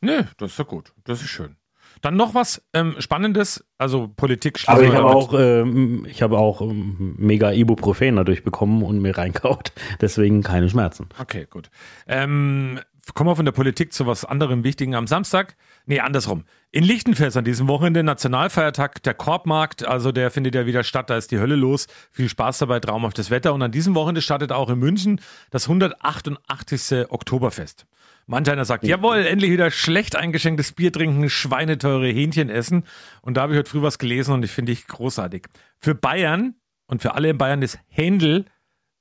Nö, 0.02 0.24
das 0.38 0.52
ist 0.52 0.60
ja 0.60 0.66
gut. 0.66 0.94
Das 1.04 1.22
ist 1.22 1.30
schön. 1.30 1.56
Dann 2.02 2.16
noch 2.16 2.34
was 2.34 2.62
ähm, 2.74 2.96
Spannendes, 3.00 3.66
also 3.78 4.08
Politik. 4.08 4.60
Aber 4.68 4.80
schließen 4.80 4.94
ich 4.94 5.00
habe 5.00 5.16
auch, 5.16 5.34
ähm, 5.34 6.06
ich 6.10 6.22
habe 6.22 6.38
auch 6.38 6.62
ähm, 6.62 7.16
mega 7.18 7.52
Ibuprofen 7.52 8.16
dadurch 8.16 8.44
bekommen 8.44 8.84
und 8.84 9.00
mir 9.02 9.18
reingehaut. 9.18 9.72
Deswegen 10.02 10.44
keine 10.44 10.70
Schmerzen. 10.70 11.10
Okay, 11.20 11.48
gut. 11.50 11.70
Ähm, 12.08 12.80
kommen 13.14 13.30
wir 13.30 13.36
von 13.36 13.46
der 13.46 13.52
Politik 13.52 13.94
zu 13.94 14.06
was 14.06 14.26
anderem 14.26 14.64
Wichtigen 14.64 14.96
am 14.96 15.08
Samstag. 15.08 15.56
Nee, 15.86 16.00
andersrum. 16.00 16.44
In 16.72 16.84
Lichtenfels 16.84 17.38
an 17.38 17.46
diesem 17.46 17.68
Wochenende 17.68 18.04
Nationalfeiertag, 18.04 19.02
der 19.04 19.14
Korbmarkt, 19.14 19.88
also 19.88 20.12
der 20.12 20.32
findet 20.32 20.56
ja 20.56 20.66
wieder 20.66 20.84
statt, 20.84 21.10
da 21.10 21.16
ist 21.16 21.32
die 21.32 21.40
Hölle 21.40 21.56
los. 21.56 21.88
Viel 22.12 22.28
Spaß 22.28 22.58
dabei, 22.58 22.80
traumhaftes 22.80 23.32
Wetter. 23.32 23.54
Und 23.54 23.62
an 23.62 23.72
diesem 23.72 23.96
Wochenende 23.96 24.22
startet 24.22 24.52
auch 24.52 24.70
in 24.70 24.80
München 24.80 25.22
das 25.50 25.70
188. 25.70 27.10
Oktoberfest. 27.10 27.86
Manch 28.30 28.50
einer 28.50 28.66
sagt, 28.66 28.84
jawohl, 28.84 29.26
endlich 29.26 29.52
wieder 29.52 29.72
schlecht 29.72 30.18
eingeschenktes 30.18 30.74
Bier 30.74 30.92
trinken, 30.92 31.30
schweineteure 31.30 32.08
Hähnchen 32.08 32.50
essen. 32.50 32.84
Und 33.22 33.38
da 33.38 33.42
habe 33.42 33.54
ich 33.54 33.60
heute 33.60 33.70
früh 33.70 33.82
was 33.82 34.00
gelesen 34.00 34.34
und 34.34 34.44
ich 34.44 34.52
finde 34.52 34.74
ich 34.74 34.86
großartig. 34.86 35.48
Für 35.80 35.96
Bayern 35.96 36.56
und 36.88 37.02
für 37.02 37.14
alle 37.14 37.30
in 37.30 37.38
Bayern 37.38 37.62
ist 37.62 37.80
Händel 37.88 38.46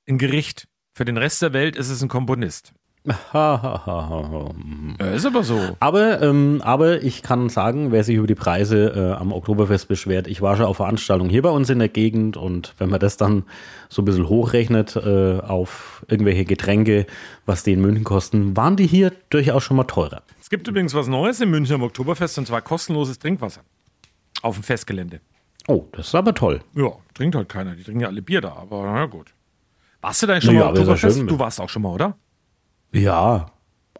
ein 0.07 0.17
Gericht. 0.17 0.69
Für 0.93 1.03
den 1.03 1.17
Rest 1.17 1.41
der 1.41 1.51
Welt 1.51 1.75
ist 1.75 1.89
es 1.89 2.01
ein 2.01 2.07
Komponist. 2.07 2.73
Ja, 3.33 4.91
ist 5.13 5.25
aber 5.25 5.43
so. 5.43 5.59
Aber, 5.79 6.21
ähm, 6.21 6.61
aber 6.63 7.01
ich 7.03 7.21
kann 7.23 7.49
sagen, 7.49 7.91
wer 7.91 8.03
sich 8.03 8.15
über 8.15 8.27
die 8.27 8.35
Preise 8.35 9.13
äh, 9.15 9.19
am 9.19 9.31
Oktoberfest 9.31 9.87
beschwert, 9.87 10.27
ich 10.27 10.41
war 10.41 10.57
schon 10.57 10.65
auf 10.65 10.77
Veranstaltungen 10.77 11.29
hier 11.29 11.41
bei 11.41 11.49
uns 11.49 11.69
in 11.69 11.79
der 11.79 11.89
Gegend 11.89 12.37
und 12.37 12.73
wenn 12.77 12.89
man 12.89 12.99
das 12.99 13.17
dann 13.17 13.43
so 13.89 14.01
ein 14.01 14.05
bisschen 14.05 14.27
hochrechnet 14.27 14.95
äh, 14.95 15.39
auf 15.39 16.05
irgendwelche 16.09 16.45
Getränke, 16.45 17.05
was 17.45 17.63
die 17.63 17.73
in 17.73 17.81
München 17.81 18.03
kosten, 18.03 18.57
waren 18.57 18.75
die 18.75 18.87
hier 18.87 19.11
durchaus 19.29 19.63
schon 19.63 19.77
mal 19.77 19.83
teurer. 19.85 20.23
Es 20.41 20.49
gibt 20.49 20.67
übrigens 20.67 20.93
was 20.93 21.07
Neues 21.07 21.39
in 21.41 21.49
München 21.49 21.75
am 21.75 21.83
Oktoberfest 21.83 22.37
und 22.39 22.47
zwar 22.47 22.61
kostenloses 22.61 23.19
Trinkwasser. 23.19 23.61
Auf 24.41 24.55
dem 24.55 24.63
Festgelände. 24.63 25.21
Oh, 25.67 25.85
das 25.93 26.07
ist 26.07 26.15
aber 26.15 26.33
toll. 26.33 26.61
Ja, 26.75 26.91
trinkt 27.13 27.35
halt 27.35 27.49
keiner. 27.49 27.75
Die 27.75 27.83
trinken 27.83 28.01
ja 28.01 28.07
alle 28.07 28.21
Bier 28.21 28.41
da, 28.41 28.53
aber 28.53 28.83
na 28.83 29.05
gut. 29.05 29.33
Warst 30.01 30.21
du 30.23 30.27
da 30.27 30.39
schon 30.39 30.53
Ja, 30.55 30.59
mal 30.61 30.65
ja 30.67 30.71
Oktoberfest? 30.71 31.21
Du 31.27 31.39
warst 31.39 31.59
auch 31.59 31.69
schon 31.69 31.81
mal, 31.81 31.89
oder? 31.89 32.15
Ja. 32.91 33.47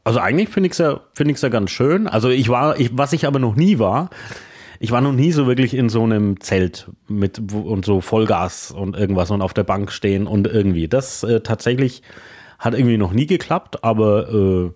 Also 0.03 0.19
eigentlich 0.19 0.49
finde 0.49 0.67
ich 0.67 0.73
es 0.73 0.77
ja, 0.79 1.01
finde 1.13 1.33
ich's 1.33 1.41
ja 1.41 1.49
ganz 1.49 1.69
schön. 1.69 2.07
Also 2.07 2.29
ich 2.29 2.49
war, 2.49 2.79
ich, 2.79 2.91
was 2.93 3.13
ich 3.13 3.27
aber 3.27 3.39
noch 3.39 3.55
nie 3.55 3.77
war, 3.79 4.09
ich 4.79 4.91
war 4.91 5.01
noch 5.01 5.13
nie 5.13 5.31
so 5.31 5.47
wirklich 5.47 5.73
in 5.73 5.89
so 5.89 6.03
einem 6.03 6.39
Zelt 6.39 6.89
mit 7.07 7.41
und 7.53 7.85
so 7.85 8.01
Vollgas 8.01 8.71
und 8.71 8.95
irgendwas 8.95 9.31
und 9.31 9.41
auf 9.41 9.53
der 9.53 9.63
Bank 9.63 9.91
stehen 9.91 10.27
und 10.27 10.47
irgendwie. 10.47 10.87
Das 10.87 11.23
äh, 11.23 11.41
tatsächlich 11.41 12.03
hat 12.59 12.73
irgendwie 12.73 12.97
noch 12.97 13.11
nie 13.11 13.25
geklappt, 13.25 13.83
aber 13.83 14.29
äh, 14.31 14.71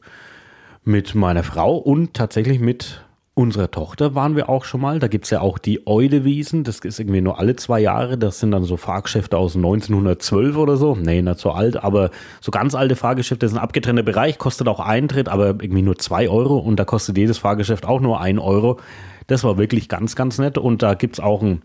mit 0.84 1.16
meiner 1.16 1.44
Frau 1.44 1.78
und 1.78 2.14
tatsächlich 2.14 2.60
mit 2.60 3.04
unserer 3.42 3.70
Tochter 3.70 4.16
waren 4.16 4.36
wir 4.36 4.48
auch 4.48 4.64
schon 4.64 4.82
mal. 4.82 5.00
Da 5.00 5.08
gibt's 5.08 5.30
ja 5.30 5.42
auch 5.42 5.58
die 5.58 5.86
Eudewiesen. 5.88 6.64
Das 6.64 6.80
ist 6.80 7.00
irgendwie 7.00 7.22
nur 7.22 7.40
alle 7.40 7.56
zwei 7.56 7.80
Jahre. 7.80 8.18
Das 8.18 8.40
sind 8.40 8.52
dann 8.52 8.64
so 8.64 8.78
Fahrgeschäfte 8.78 9.38
aus 9.38 9.56
1912 9.56 10.56
oder 10.56 10.78
so. 10.78 10.96
Nee, 10.96 11.22
nicht 11.22 11.40
so 11.40 11.52
alt, 11.52 11.84
aber 11.84 12.12
so 12.40 12.52
ganz 12.52 12.76
alte 12.76 12.96
Fahrgeschäfte. 12.96 13.46
Ist 13.46 13.54
ein 13.54 13.58
abgetrennter 13.58 14.04
Bereich, 14.04 14.38
kostet 14.38 14.68
auch 14.68 14.80
Eintritt, 14.80 15.28
aber 15.28 15.48
irgendwie 15.48 15.82
nur 15.82 15.98
zwei 15.98 16.30
Euro. 16.30 16.58
Und 16.60 16.78
da 16.78 16.86
kostet 16.86 17.18
jedes 17.18 17.40
Fahrgeschäft 17.40 17.86
auch 17.86 18.00
nur 18.00 18.22
ein 18.22 18.40
Euro. 18.40 18.80
Das 19.28 19.44
war 19.44 19.58
wirklich 19.58 19.90
ganz, 19.90 20.16
ganz 20.16 20.38
nett. 20.38 20.58
Und 20.58 20.82
da 20.82 20.94
gibt's 20.94 21.20
auch 21.20 21.42
ein 21.42 21.62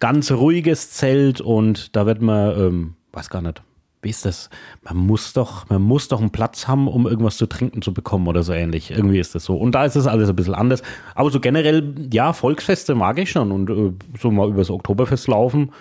ganz 0.00 0.30
ruhiges 0.32 0.90
Zelt 0.90 1.40
und 1.40 1.96
da 1.96 2.06
wird 2.06 2.20
man, 2.20 2.58
ähm, 2.58 2.94
weiß 3.12 3.30
gar 3.30 3.40
nicht, 3.40 3.62
wie 4.04 4.10
ist 4.10 4.24
das? 4.24 4.50
Man 4.82 4.96
muss 4.98 5.32
doch, 5.32 5.68
man 5.70 5.82
muss 5.82 6.08
doch 6.08 6.20
einen 6.20 6.30
Platz 6.30 6.68
haben, 6.68 6.86
um 6.88 7.06
irgendwas 7.06 7.36
zu 7.36 7.46
trinken 7.46 7.82
zu 7.82 7.92
bekommen 7.92 8.28
oder 8.28 8.42
so 8.42 8.52
ähnlich. 8.52 8.90
Irgendwie 8.90 9.18
ist 9.18 9.34
das 9.34 9.44
so. 9.44 9.56
Und 9.56 9.72
da 9.74 9.84
ist 9.84 9.96
es 9.96 10.06
alles 10.06 10.28
ein 10.28 10.36
bisschen 10.36 10.54
anders. 10.54 10.82
Aber 11.14 11.30
so 11.30 11.40
generell, 11.40 11.94
ja, 12.12 12.32
Volksfeste 12.32 12.94
mag 12.94 13.18
ich 13.18 13.30
schon 13.30 13.50
und 13.50 13.70
äh, 13.70 13.92
so 14.20 14.30
mal 14.30 14.48
übers 14.48 14.70
Oktoberfest 14.70 15.26
laufen. 15.28 15.72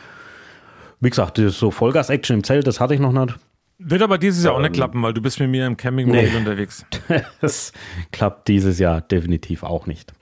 Wie 0.99 1.09
gesagt, 1.09 1.37
das 1.37 1.59
so 1.59 1.69
Vollgas-Action 1.69 2.37
im 2.37 2.43
Zelt, 2.43 2.65
das 2.65 2.79
hatte 2.79 2.93
ich 2.93 2.99
noch 2.99 3.11
nicht. 3.11 3.37
Wird 3.79 4.01
aber 4.01 4.17
dieses 4.17 4.43
Jahr 4.45 4.53
auch 4.53 4.61
nicht 4.61 4.73
klappen, 4.73 5.01
weil 5.03 5.13
du 5.13 5.21
bist 5.21 5.39
mit 5.39 5.49
mir 5.49 5.65
im 5.67 5.75
Campingmobil 5.75 6.29
Nee. 6.31 6.37
unterwegs. 6.37 6.85
Das 7.41 7.73
klappt 8.11 8.47
dieses 8.47 8.79
Jahr 8.79 9.01
definitiv 9.01 9.63
auch 9.63 9.85
nicht. 9.87 10.13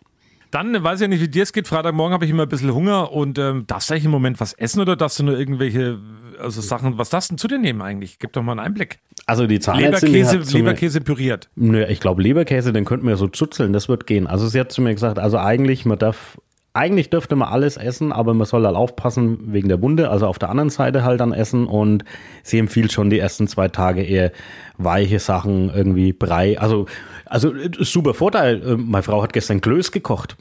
Dann 0.49 0.83
weiß 0.83 0.99
ich 0.99 1.01
ja 1.03 1.07
nicht, 1.07 1.21
wie 1.21 1.27
dir 1.29 1.43
es 1.43 1.53
geht. 1.53 1.67
Freitagmorgen 1.67 2.13
habe 2.13 2.25
ich 2.25 2.31
immer 2.31 2.43
ein 2.43 2.49
bisschen 2.49 2.73
Hunger 2.73 3.11
und 3.13 3.37
ähm, 3.37 3.65
darfst 3.67 3.89
du 3.89 3.93
eigentlich 3.93 4.05
im 4.05 4.11
Moment 4.11 4.39
was 4.39 4.53
essen 4.53 4.81
oder 4.81 4.95
darfst 4.97 5.19
du 5.19 5.23
nur 5.23 5.37
irgendwelche 5.37 5.99
also 6.41 6.61
Sachen, 6.61 6.97
was 6.97 7.09
darfst 7.09 7.29
du 7.29 7.33
denn 7.33 7.37
zu 7.39 7.47
dir 7.47 7.57
nehmen 7.59 7.81
eigentlich? 7.81 8.19
Gib 8.19 8.33
doch 8.33 8.41
mal 8.43 8.51
einen 8.53 8.59
Einblick. 8.61 8.99
Also 9.25 9.47
die 9.47 9.59
Zahnärztin 9.59 10.11
die 10.11 10.19
Leberkäse, 10.19 10.37
mir- 10.57 10.59
Leberkäse 10.63 11.01
püriert. 11.01 11.49
Nö, 11.55 11.85
ich 11.85 11.99
glaube 11.99 12.21
Leberkäse, 12.21 12.73
den 12.73 12.85
könnten 12.85 13.07
wir 13.07 13.17
so 13.17 13.27
zuzeln, 13.27 13.73
das 13.73 13.87
wird 13.89 14.07
gehen. 14.07 14.27
Also 14.27 14.47
sie 14.47 14.59
hat 14.59 14.71
zu 14.71 14.81
mir 14.81 14.93
gesagt, 14.93 15.19
also 15.19 15.37
eigentlich, 15.37 15.85
man 15.85 15.97
darf, 15.99 16.37
eigentlich 16.73 17.09
dürfte 17.09 17.35
man 17.35 17.49
alles 17.49 17.77
essen, 17.77 18.11
aber 18.11 18.33
man 18.33 18.47
soll 18.47 18.65
halt 18.65 18.75
aufpassen 18.75 19.53
wegen 19.53 19.67
der 19.69 19.81
Wunde, 19.81 20.09
also 20.09 20.27
auf 20.27 20.39
der 20.39 20.49
anderen 20.49 20.69
Seite 20.69 21.03
halt 21.03 21.19
dann 21.19 21.33
essen 21.33 21.67
und 21.67 22.03
sie 22.43 22.59
empfiehlt 22.59 22.91
schon 22.91 23.09
die 23.09 23.19
ersten 23.19 23.47
zwei 23.47 23.67
Tage 23.67 24.01
eher 24.03 24.31
weiche 24.77 25.19
Sachen, 25.19 25.69
irgendwie 25.73 26.13
Brei, 26.13 26.59
also, 26.59 26.85
also 27.31 27.53
äh, 27.55 27.71
super 27.79 28.13
Vorteil, 28.13 28.61
Äh, 28.61 28.75
meine 28.75 29.03
Frau 29.03 29.23
hat 29.23 29.31
gestern 29.33 29.61
Klöß 29.61 29.91
gekocht. 29.91 30.35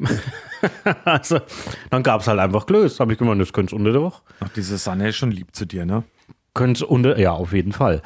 also 1.04 1.38
dann 1.88 2.02
gab 2.02 2.20
es 2.20 2.26
halt 2.26 2.40
einfach 2.40 2.66
Klöß, 2.66 2.98
habe 3.00 3.12
ich 3.12 3.18
gemeint, 3.18 3.40
das 3.40 3.52
könnte 3.52 3.76
unter 3.76 3.92
der 3.92 4.02
Woche. 4.02 4.22
Ach, 4.40 4.48
diese 4.56 4.76
Sanne 4.76 5.08
ist 5.08 5.16
schon 5.16 5.30
lieb 5.30 5.54
zu 5.54 5.66
dir, 5.66 5.86
ne? 5.86 6.02
Könnte 6.52 6.82
es 6.82 6.82
unter, 6.82 7.16
ja, 7.18 7.30
auf 7.32 7.52
jeden 7.52 7.72
Fall. 7.72 8.02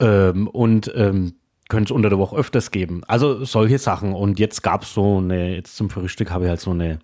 Ähm, 0.00 0.48
und 0.48 0.90
ähm, 0.96 1.34
könnte 1.68 1.92
es 1.92 1.94
unter 1.94 2.08
der 2.08 2.18
Woche 2.18 2.36
öfters 2.36 2.70
geben. 2.70 3.02
Also 3.06 3.44
solche 3.44 3.78
Sachen. 3.78 4.14
Und 4.14 4.38
jetzt 4.38 4.62
gab 4.62 4.84
es 4.84 4.94
so 4.94 5.18
eine, 5.18 5.54
jetzt 5.54 5.76
zum 5.76 5.90
Frühstück 5.90 6.30
habe 6.30 6.44
ich 6.44 6.50
halt 6.50 6.60
so 6.60 6.70
eine, 6.70 7.00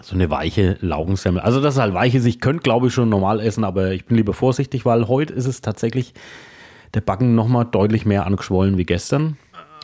so 0.00 0.14
eine 0.14 0.30
weiche 0.30 0.78
Laugensemmel. 0.80 1.42
Also 1.42 1.60
das 1.60 1.74
ist 1.74 1.80
halt 1.80 1.92
weiches. 1.92 2.24
Ich 2.24 2.40
könnte, 2.40 2.62
glaube 2.62 2.86
ich, 2.86 2.94
schon 2.94 3.10
normal 3.10 3.40
essen, 3.40 3.64
aber 3.64 3.92
ich 3.92 4.06
bin 4.06 4.16
lieber 4.16 4.32
vorsichtig, 4.32 4.86
weil 4.86 5.08
heute 5.08 5.34
ist 5.34 5.46
es 5.46 5.60
tatsächlich 5.60 6.14
der 6.94 7.02
Backen 7.02 7.34
nochmal 7.34 7.66
deutlich 7.66 8.06
mehr 8.06 8.24
angeschwollen 8.24 8.78
wie 8.78 8.86
gestern. 8.86 9.36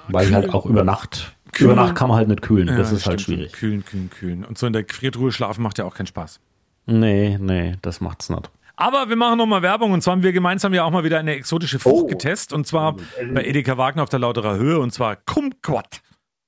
Weil 0.08 0.28
ich 0.28 0.34
halt 0.34 0.52
auch 0.52 0.66
über 0.66 0.84
Nacht, 0.84 1.34
über 1.58 1.74
Nacht 1.74 1.94
kann 1.94 2.08
man 2.08 2.18
halt 2.18 2.28
nicht 2.28 2.42
kühlen. 2.42 2.66
das 2.66 2.92
ist 2.92 3.06
halt 3.06 3.20
stimmt. 3.20 3.38
schwierig. 3.38 3.52
Kühlen, 3.52 3.84
kühlen, 3.84 4.10
kühlen. 4.10 4.44
Und 4.44 4.58
so 4.58 4.66
in 4.66 4.72
der 4.72 4.82
Gefriertruhe 4.82 5.32
schlafen 5.32 5.62
macht 5.62 5.78
ja 5.78 5.84
auch 5.84 5.94
keinen 5.94 6.06
Spaß. 6.06 6.40
Nee, 6.86 7.38
nee, 7.40 7.76
das 7.82 8.00
macht's 8.00 8.28
nicht. 8.28 8.50
Aber 8.76 9.08
wir 9.08 9.16
machen 9.16 9.38
nochmal 9.38 9.62
Werbung 9.62 9.92
und 9.92 10.02
zwar 10.02 10.12
haben 10.12 10.22
wir 10.24 10.32
gemeinsam 10.32 10.74
ja 10.74 10.84
auch 10.84 10.90
mal 10.90 11.04
wieder 11.04 11.18
eine 11.18 11.34
exotische 11.34 11.78
Frucht 11.78 12.08
getestet 12.08 12.52
und 12.52 12.66
zwar 12.66 12.96
bei 13.32 13.44
Edeka 13.44 13.78
Wagner 13.78 14.02
auf 14.02 14.08
der 14.08 14.18
Lauterer 14.18 14.56
Höhe 14.56 14.80
und 14.80 14.92
zwar 14.92 15.16
Kumquat. 15.16 16.00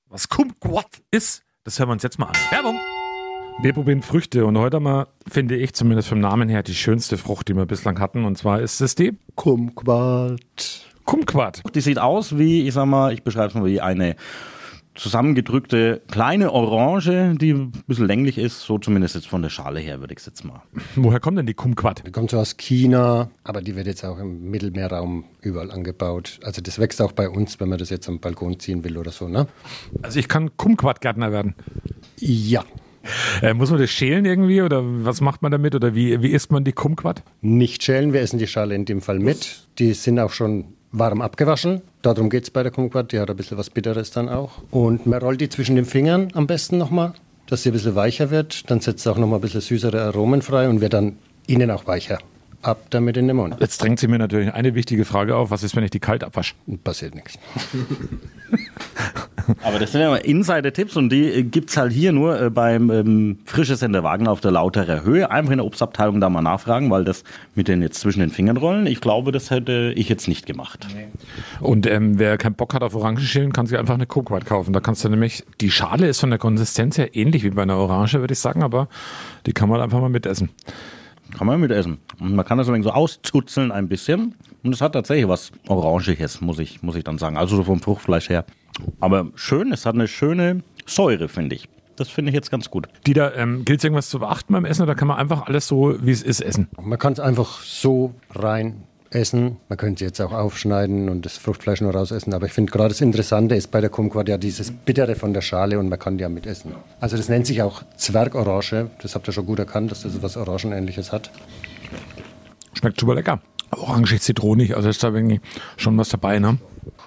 Was 0.09 0.27
Kumquat 0.27 1.01
ist, 1.09 1.43
das 1.63 1.79
hören 1.79 1.89
wir 1.89 1.93
uns 1.93 2.03
jetzt 2.03 2.19
mal 2.19 2.27
an. 2.27 2.35
Werbung. 2.49 2.77
Wir 3.59 3.73
probieren 3.73 4.03
Früchte 4.03 4.45
und 4.45 4.57
heute 4.57 4.79
mal, 4.79 5.07
finde 5.27 5.55
ich 5.55 5.73
zumindest 5.73 6.09
vom 6.09 6.19
Namen 6.19 6.47
her, 6.47 6.61
die 6.63 6.75
schönste 6.75 7.17
Frucht, 7.17 7.47
die 7.47 7.55
wir 7.55 7.65
bislang 7.65 7.99
hatten. 7.99 8.23
Und 8.23 8.37
zwar 8.37 8.61
ist 8.61 8.81
es 8.81 8.93
die 8.93 9.17
Kumquat. 9.35 10.86
Kumquat. 11.07 11.63
Die 11.73 11.81
sieht 11.81 11.99
aus 11.99 12.37
wie, 12.37 12.67
ich 12.67 12.73
sag 12.73 12.85
mal, 12.85 13.13
ich 13.13 13.23
beschreibe 13.23 13.47
es 13.47 13.53
mal 13.55 13.65
wie 13.65 13.81
eine 13.81 14.15
zusammengedrückte 14.93 16.01
kleine 16.11 16.51
Orange, 16.51 17.35
die 17.39 17.53
ein 17.53 17.71
bisschen 17.87 18.07
länglich 18.07 18.37
ist, 18.37 18.61
so 18.61 18.77
zumindest 18.77 19.15
jetzt 19.15 19.27
von 19.27 19.41
der 19.41 19.49
Schale 19.49 19.79
her, 19.79 20.01
würde 20.01 20.13
ich 20.13 20.19
es 20.19 20.25
jetzt 20.25 20.43
mal. 20.43 20.63
Woher 20.95 21.19
kommt 21.19 21.37
denn 21.37 21.45
die 21.45 21.53
Kumquat? 21.53 22.03
Die 22.05 22.11
kommt 22.11 22.31
so 22.31 22.39
aus 22.39 22.57
China, 22.57 23.29
aber 23.43 23.61
die 23.61 23.75
wird 23.75 23.87
jetzt 23.87 24.03
auch 24.03 24.19
im 24.19 24.49
Mittelmeerraum 24.49 25.23
überall 25.41 25.71
angebaut. 25.71 26.39
Also 26.43 26.61
das 26.61 26.77
wächst 26.77 27.01
auch 27.01 27.13
bei 27.13 27.29
uns, 27.29 27.59
wenn 27.59 27.69
man 27.69 27.77
das 27.77 27.89
jetzt 27.89 28.09
am 28.09 28.19
Balkon 28.19 28.59
ziehen 28.59 28.83
will 28.83 28.97
oder 28.97 29.11
so, 29.11 29.29
ne? 29.29 29.47
Also 30.01 30.19
ich 30.19 30.27
kann 30.27 30.57
Kumquat-Gärtner 30.57 31.31
werden. 31.31 31.55
Ja. 32.19 32.65
Äh, 33.41 33.53
muss 33.53 33.69
man 33.69 33.79
das 33.79 33.89
schälen 33.89 34.25
irgendwie 34.25 34.61
oder 34.61 34.81
was 34.83 35.21
macht 35.21 35.41
man 35.41 35.51
damit 35.51 35.75
oder 35.75 35.95
wie, 35.95 36.21
wie 36.21 36.31
isst 36.31 36.51
man 36.51 36.65
die 36.65 36.73
Kumquat? 36.73 37.23
Nicht 37.39 37.83
schälen, 37.83 38.11
wir 38.11 38.19
essen 38.19 38.39
die 38.39 38.47
Schale 38.47 38.75
in 38.75 38.83
dem 38.83 38.99
Fall 38.99 39.19
mit. 39.19 39.67
Die 39.79 39.93
sind 39.93 40.19
auch 40.19 40.31
schon 40.31 40.73
warm 40.91 41.21
abgewaschen. 41.21 41.81
Darum 42.01 42.29
geht 42.29 42.43
es 42.43 42.51
bei 42.51 42.63
der 42.63 42.71
Kumquat. 42.71 43.11
Die 43.11 43.19
hat 43.19 43.29
ein 43.29 43.35
bisschen 43.35 43.57
was 43.57 43.69
Bitteres 43.69 44.11
dann 44.11 44.29
auch. 44.29 44.61
Und 44.71 45.05
man 45.05 45.19
rollt 45.19 45.41
die 45.41 45.49
zwischen 45.49 45.75
den 45.75 45.85
Fingern 45.85 46.29
am 46.33 46.47
besten 46.47 46.77
nochmal, 46.77 47.13
dass 47.47 47.63
sie 47.63 47.69
ein 47.69 47.73
bisschen 47.73 47.95
weicher 47.95 48.29
wird. 48.29 48.69
Dann 48.69 48.79
setzt 48.79 49.03
sie 49.03 49.11
auch 49.11 49.17
nochmal 49.17 49.39
ein 49.39 49.41
bisschen 49.41 49.61
süßere 49.61 50.01
Aromen 50.01 50.41
frei 50.41 50.69
und 50.69 50.81
wird 50.81 50.93
dann 50.93 51.17
innen 51.47 51.71
auch 51.71 51.87
weicher. 51.87 52.19
Ab 52.61 52.87
damit 52.89 53.17
in 53.17 53.27
den 53.27 53.37
Mund. 53.37 53.55
Jetzt 53.59 53.81
drängt 53.81 53.99
sie 53.99 54.07
mir 54.07 54.17
natürlich 54.17 54.53
eine 54.53 54.73
wichtige 54.73 55.05
Frage 55.05 55.35
auf. 55.35 55.51
Was 55.51 55.63
ist, 55.63 55.75
wenn 55.75 55.83
ich 55.83 55.91
die 55.91 55.99
kalt 55.99 56.23
abwasche? 56.23 56.55
Passiert 56.83 57.13
nichts. 57.15 57.37
Aber 59.63 59.79
das 59.79 59.91
sind 59.91 60.01
ja 60.01 60.09
mal 60.09 60.17
Insider-Tipps 60.17 60.97
und 60.97 61.09
die 61.09 61.43
gibt 61.43 61.69
es 61.69 61.77
halt 61.77 61.93
hier 61.93 62.11
nur 62.11 62.41
äh, 62.41 62.49
beim 62.49 62.89
ähm, 62.89 63.39
Frische 63.45 63.75
Senderwagen 63.75 64.27
auf 64.27 64.41
der 64.41 64.51
Lauterer 64.51 65.03
Höhe. 65.03 65.29
Einfach 65.31 65.51
in 65.51 65.57
der 65.59 65.65
Obstabteilung 65.65 66.19
da 66.19 66.29
mal 66.29 66.41
nachfragen, 66.41 66.89
weil 66.89 67.05
das 67.05 67.23
mit 67.55 67.67
den 67.67 67.81
jetzt 67.81 67.99
zwischen 67.99 68.19
den 68.19 68.29
Fingern 68.29 68.57
rollen, 68.57 68.87
ich 68.87 68.99
glaube, 68.99 69.31
das 69.31 69.49
hätte 69.51 69.93
ich 69.95 70.09
jetzt 70.09 70.27
nicht 70.27 70.45
gemacht. 70.45 70.87
Und 71.61 71.87
ähm, 71.87 72.19
wer 72.19 72.37
keinen 72.37 72.55
Bock 72.55 72.73
hat 72.73 72.83
auf 72.83 72.95
Orangenschälen, 72.95 73.53
kann 73.53 73.67
sich 73.67 73.77
einfach 73.77 73.93
eine 73.93 74.05
Kumquat 74.05 74.45
kaufen. 74.45 74.73
Da 74.73 74.79
kannst 74.79 75.05
du 75.05 75.09
nämlich, 75.09 75.45
die 75.61 75.71
Schale 75.71 76.07
ist 76.07 76.19
von 76.19 76.29
der 76.29 76.39
Konsistenz 76.39 76.97
her 76.97 77.15
ähnlich 77.15 77.43
wie 77.43 77.51
bei 77.51 77.61
einer 77.61 77.77
Orange, 77.77 78.19
würde 78.19 78.33
ich 78.33 78.39
sagen, 78.39 78.63
aber 78.63 78.89
die 79.45 79.53
kann 79.53 79.69
man 79.69 79.79
einfach 79.79 80.01
mal 80.01 80.09
mitessen. 80.09 80.49
Kann 81.35 81.47
man 81.47 81.59
mitessen. 81.59 81.97
Und 82.19 82.35
man 82.35 82.45
kann 82.45 82.57
das 82.57 82.67
so 82.67 82.91
auszuzeln 82.91 83.71
ein 83.71 83.87
bisschen. 83.87 84.35
Und 84.63 84.73
es 84.73 84.81
hat 84.81 84.93
tatsächlich 84.93 85.27
was 85.27 85.51
Orangiges, 85.67 86.41
muss 86.41 86.59
ich, 86.59 86.81
muss 86.83 86.95
ich 86.95 87.03
dann 87.03 87.17
sagen. 87.17 87.37
Also 87.37 87.55
so 87.55 87.63
vom 87.63 87.79
Fruchtfleisch 87.79 88.29
her. 88.29 88.45
Aber 88.99 89.27
schön, 89.35 89.71
es 89.71 89.85
hat 89.85 89.95
eine 89.95 90.07
schöne 90.07 90.63
Säure, 90.85 91.27
finde 91.27 91.55
ich. 91.55 91.69
Das 91.95 92.09
finde 92.09 92.29
ich 92.29 92.35
jetzt 92.35 92.51
ganz 92.51 92.69
gut. 92.69 92.87
Die 93.07 93.13
da, 93.13 93.33
ähm, 93.33 93.65
gilt 93.65 93.79
es 93.79 93.83
irgendwas 93.83 94.09
zu 94.09 94.19
beachten 94.19 94.53
beim 94.53 94.65
Essen 94.65 94.83
oder 94.83 94.93
kann 94.93 95.07
man 95.07 95.17
einfach 95.17 95.47
alles 95.47 95.67
so, 95.67 95.95
wie 95.99 96.11
es 96.11 96.21
ist, 96.21 96.41
essen? 96.41 96.69
Man 96.79 96.99
kann 96.99 97.13
es 97.13 97.19
einfach 97.19 97.61
so 97.61 98.13
rein 98.35 98.83
essen. 99.11 99.57
Man 99.69 99.77
könnte 99.77 99.99
sie 99.99 100.05
jetzt 100.05 100.21
auch 100.21 100.31
aufschneiden 100.31 101.09
und 101.09 101.25
das 101.25 101.37
Fruchtfleisch 101.37 101.81
nur 101.81 101.93
rausessen. 101.93 102.33
Aber 102.33 102.45
ich 102.45 102.53
finde 102.53 102.71
gerade 102.71 102.89
das 102.89 103.01
Interessante 103.01 103.55
ist 103.55 103.71
bei 103.71 103.81
der 103.81 103.89
Kumquat 103.89 104.27
ja 104.27 104.37
dieses 104.37 104.71
Bittere 104.71 105.15
von 105.15 105.33
der 105.33 105.41
Schale 105.41 105.79
und 105.79 105.89
man 105.89 105.99
kann 105.99 106.17
die 106.17 106.23
ja 106.23 106.29
mitessen. 106.29 106.73
Also 106.99 107.17
das 107.17 107.29
nennt 107.29 107.47
sich 107.47 107.61
auch 107.61 107.83
Zwergorange. 107.97 108.89
Das 109.01 109.15
habt 109.15 109.27
ihr 109.27 109.33
schon 109.33 109.45
gut 109.45 109.59
erkannt, 109.59 109.91
dass 109.91 110.03
das 110.03 110.13
so 110.13 110.21
was 110.21 110.37
Orangenähnliches 110.37 111.11
hat. 111.11 111.31
Schmeckt 112.73 112.99
super 112.99 113.15
lecker. 113.15 113.41
Orange, 113.71 114.19
zitronig, 114.19 114.75
also 114.75 114.87
ist 114.89 115.03
da 115.03 115.09
irgendwie 115.09 115.41
schon 115.75 115.97
was 115.97 116.09
dabei, 116.09 116.39
ne? 116.39 116.57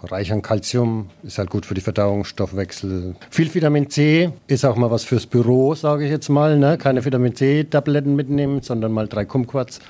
Reich 0.02 0.32
an 0.32 0.42
Kalzium, 0.42 1.08
ist 1.22 1.38
halt 1.38 1.50
gut 1.50 1.66
für 1.66 1.74
die 1.74 1.80
Verdauung, 1.80 2.24
Stoffwechsel. 2.24 3.14
Viel 3.30 3.52
Vitamin 3.54 3.88
C 3.90 4.30
ist 4.46 4.64
auch 4.64 4.76
mal 4.76 4.90
was 4.90 5.04
fürs 5.04 5.26
Büro, 5.26 5.74
sage 5.74 6.04
ich 6.04 6.10
jetzt 6.10 6.28
mal. 6.28 6.58
Ne? 6.58 6.78
Keine 6.78 7.04
Vitamin 7.04 7.34
C-Tabletten 7.34 8.14
mitnehmen, 8.14 8.62
sondern 8.62 8.92
mal 8.92 9.08
drei 9.08 9.24
Kumquats. 9.24 9.80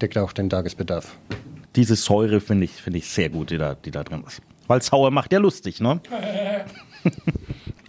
Deckt 0.00 0.16
auch 0.18 0.32
den 0.32 0.48
Tagesbedarf. 0.50 1.16
Diese 1.76 1.96
Säure 1.96 2.40
finde 2.40 2.64
ich, 2.64 2.72
finde 2.72 2.98
ich 2.98 3.08
sehr 3.08 3.28
gut, 3.28 3.50
die 3.50 3.58
da, 3.58 3.74
die 3.74 3.90
da 3.90 4.04
drin 4.04 4.24
ist. 4.26 4.40
Weil 4.66 4.82
sauer 4.82 5.10
macht 5.10 5.32
ja 5.32 5.38
lustig, 5.38 5.80
ne? 5.80 6.00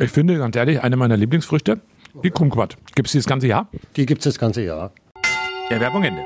Ich 0.02 0.12
finde, 0.12 0.38
ganz 0.38 0.56
ehrlich, 0.56 0.82
eine 0.82 0.95
meiner 0.95 1.17
Lieblingsfrüchte, 1.17 1.82
die 2.24 2.30
Kumquat. 2.30 2.78
Gibt 2.95 3.08
es 3.08 3.12
die 3.12 3.17
das 3.17 3.26
ganze 3.26 3.48
Jahr? 3.48 3.69
Die 3.98 4.06
gibt 4.06 4.22
es 4.22 4.24
das 4.24 4.39
ganze 4.39 4.62
Jahr. 4.62 4.93
Ja, 5.69 5.78
Werbung 5.82 6.06
Ende. 6.06 6.24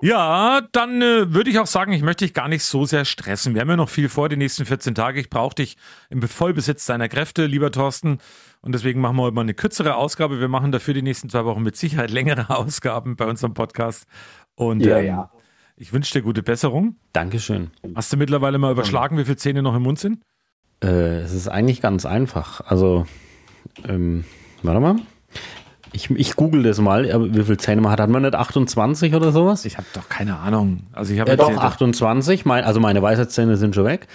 Ja, 0.00 0.62
dann 0.72 1.00
äh, 1.00 1.32
würde 1.32 1.50
ich 1.50 1.58
auch 1.60 1.66
sagen, 1.66 1.92
ich 1.92 2.02
möchte 2.02 2.24
dich 2.24 2.34
gar 2.34 2.48
nicht 2.48 2.64
so 2.64 2.84
sehr 2.84 3.04
stressen. 3.04 3.54
Wir 3.54 3.60
haben 3.60 3.70
ja 3.70 3.76
noch 3.76 3.88
viel 3.88 4.08
vor, 4.08 4.28
die 4.28 4.36
nächsten 4.36 4.64
14 4.64 4.94
Tage. 4.96 5.20
Ich 5.20 5.30
brauche 5.30 5.56
dich 5.56 5.76
im 6.10 6.22
Vollbesitz 6.22 6.86
deiner 6.86 7.08
Kräfte, 7.08 7.46
lieber 7.46 7.70
Thorsten. 7.70 8.18
Und 8.60 8.72
deswegen 8.72 9.00
machen 9.00 9.16
wir 9.16 9.22
heute 9.22 9.34
mal 9.34 9.40
eine 9.40 9.54
kürzere 9.54 9.94
Ausgabe. 9.96 10.40
Wir 10.40 10.48
machen 10.48 10.70
dafür 10.72 10.94
die 10.94 11.02
nächsten 11.02 11.28
zwei 11.30 11.44
Wochen 11.44 11.62
mit 11.62 11.76
Sicherheit 11.76 12.10
längere 12.10 12.50
Ausgaben 12.56 13.16
bei 13.16 13.26
unserem 13.26 13.54
Podcast. 13.54 14.06
Und 14.58 14.80
Ja, 14.84 14.98
ähm, 14.98 15.06
ja. 15.06 15.30
ich 15.76 15.92
wünsche 15.92 16.12
dir 16.12 16.22
gute 16.22 16.42
Besserung. 16.42 16.96
Dankeschön. 17.12 17.70
Hast 17.94 18.12
du 18.12 18.16
mittlerweile 18.16 18.58
mal 18.58 18.72
überschlagen, 18.72 19.16
wie 19.18 19.24
viele 19.24 19.36
Zähne 19.36 19.62
noch 19.62 19.74
im 19.76 19.82
Mund 19.82 19.98
sind? 19.98 20.20
Äh, 20.82 21.20
es 21.20 21.32
ist 21.32 21.48
eigentlich 21.48 21.80
ganz 21.80 22.04
einfach. 22.06 22.60
Also, 22.66 23.06
ähm, 23.88 24.24
warte 24.62 24.80
mal. 24.80 24.96
Ich, 25.92 26.10
ich 26.10 26.36
google 26.36 26.62
das 26.64 26.80
mal. 26.80 27.10
Aber 27.10 27.32
Wie 27.34 27.42
viele 27.44 27.56
Zähne 27.56 27.80
man 27.80 27.92
hat? 27.92 28.00
Hat 28.00 28.10
man 28.10 28.22
nicht 28.22 28.34
28 28.34 29.14
oder 29.14 29.32
sowas? 29.32 29.64
Ich 29.64 29.76
habe 29.78 29.86
doch 29.94 30.08
keine 30.08 30.36
Ahnung. 30.38 30.82
Also 30.92 31.14
ich 31.14 31.20
habe 31.20 31.30
Ja, 31.30 31.36
jetzt 31.36 31.42
doch, 31.44 31.50
hier- 31.50 31.62
28. 31.62 32.44
Mein, 32.44 32.64
also 32.64 32.78
meine 32.80 33.00
Weisheitszähne 33.00 33.56
sind 33.56 33.74
schon 33.74 33.84
weg. 33.86 34.06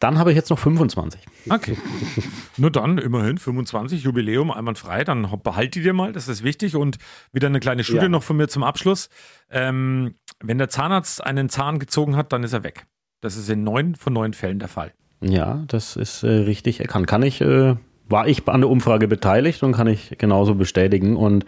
Dann 0.00 0.18
habe 0.18 0.30
ich 0.32 0.36
jetzt 0.36 0.50
noch 0.50 0.58
25. 0.58 1.20
Okay. 1.50 1.76
Nur 2.56 2.70
dann, 2.70 2.98
immerhin, 2.98 3.38
25, 3.38 4.02
Jubiläum, 4.02 4.50
einwandfrei, 4.50 5.04
dann 5.04 5.30
ho- 5.30 5.36
behalt 5.36 5.74
die 5.74 5.82
dir 5.82 5.92
mal, 5.92 6.12
das 6.12 6.26
ist 6.26 6.42
wichtig. 6.42 6.74
Und 6.74 6.98
wieder 7.32 7.46
eine 7.48 7.60
kleine 7.60 7.84
Studie 7.84 8.02
Ja. 8.04 8.08
noch 8.08 8.22
von 8.22 8.36
mir 8.38 8.48
zum 8.48 8.64
Abschluss. 8.64 9.10
Ähm, 9.50 10.14
wenn 10.42 10.58
der 10.58 10.68
Zahnarzt 10.70 11.22
einen 11.24 11.48
Zahn 11.50 11.78
gezogen 11.78 12.16
hat, 12.16 12.32
dann 12.32 12.42
ist 12.42 12.52
er 12.54 12.64
weg. 12.64 12.86
Das 13.20 13.36
ist 13.36 13.48
in 13.50 13.62
neun 13.62 13.94
von 13.94 14.12
neun 14.14 14.32
Fällen 14.32 14.58
der 14.58 14.68
Fall. 14.68 14.92
Ja, 15.20 15.64
das 15.68 15.96
ist 15.96 16.22
äh, 16.22 16.28
richtig 16.30 16.80
erkannt. 16.80 17.06
Kann 17.06 17.22
ich, 17.22 17.42
äh, 17.42 17.76
war 18.08 18.26
ich 18.26 18.48
an 18.48 18.62
der 18.62 18.70
Umfrage 18.70 19.06
beteiligt 19.06 19.62
und 19.62 19.72
kann 19.72 19.86
ich 19.86 20.14
genauso 20.16 20.54
bestätigen. 20.54 21.14
Und 21.16 21.44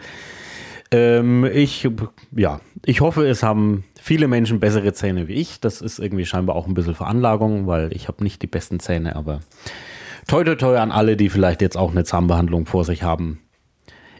ähm, 0.93 1.43
ich, 1.51 1.87
ja, 2.35 2.61
ich 2.85 3.01
hoffe, 3.01 3.27
es 3.27 3.43
haben 3.43 3.83
viele 4.01 4.27
Menschen 4.27 4.59
bessere 4.59 4.93
Zähne 4.93 5.27
wie 5.27 5.33
ich. 5.33 5.59
Das 5.59 5.81
ist 5.81 5.99
irgendwie 5.99 6.25
scheinbar 6.25 6.55
auch 6.55 6.67
ein 6.67 6.73
bisschen 6.73 6.95
Veranlagung, 6.95 7.67
weil 7.67 7.91
ich 7.93 8.07
habe 8.07 8.23
nicht 8.23 8.41
die 8.41 8.47
besten 8.47 8.79
Zähne, 8.79 9.15
aber 9.15 9.41
toi 10.27 10.43
toi 10.43 10.55
toi 10.55 10.77
an 10.77 10.91
alle, 10.91 11.17
die 11.17 11.29
vielleicht 11.29 11.61
jetzt 11.61 11.77
auch 11.77 11.91
eine 11.91 12.03
Zahnbehandlung 12.03 12.65
vor 12.65 12.85
sich 12.85 13.03
haben. 13.03 13.39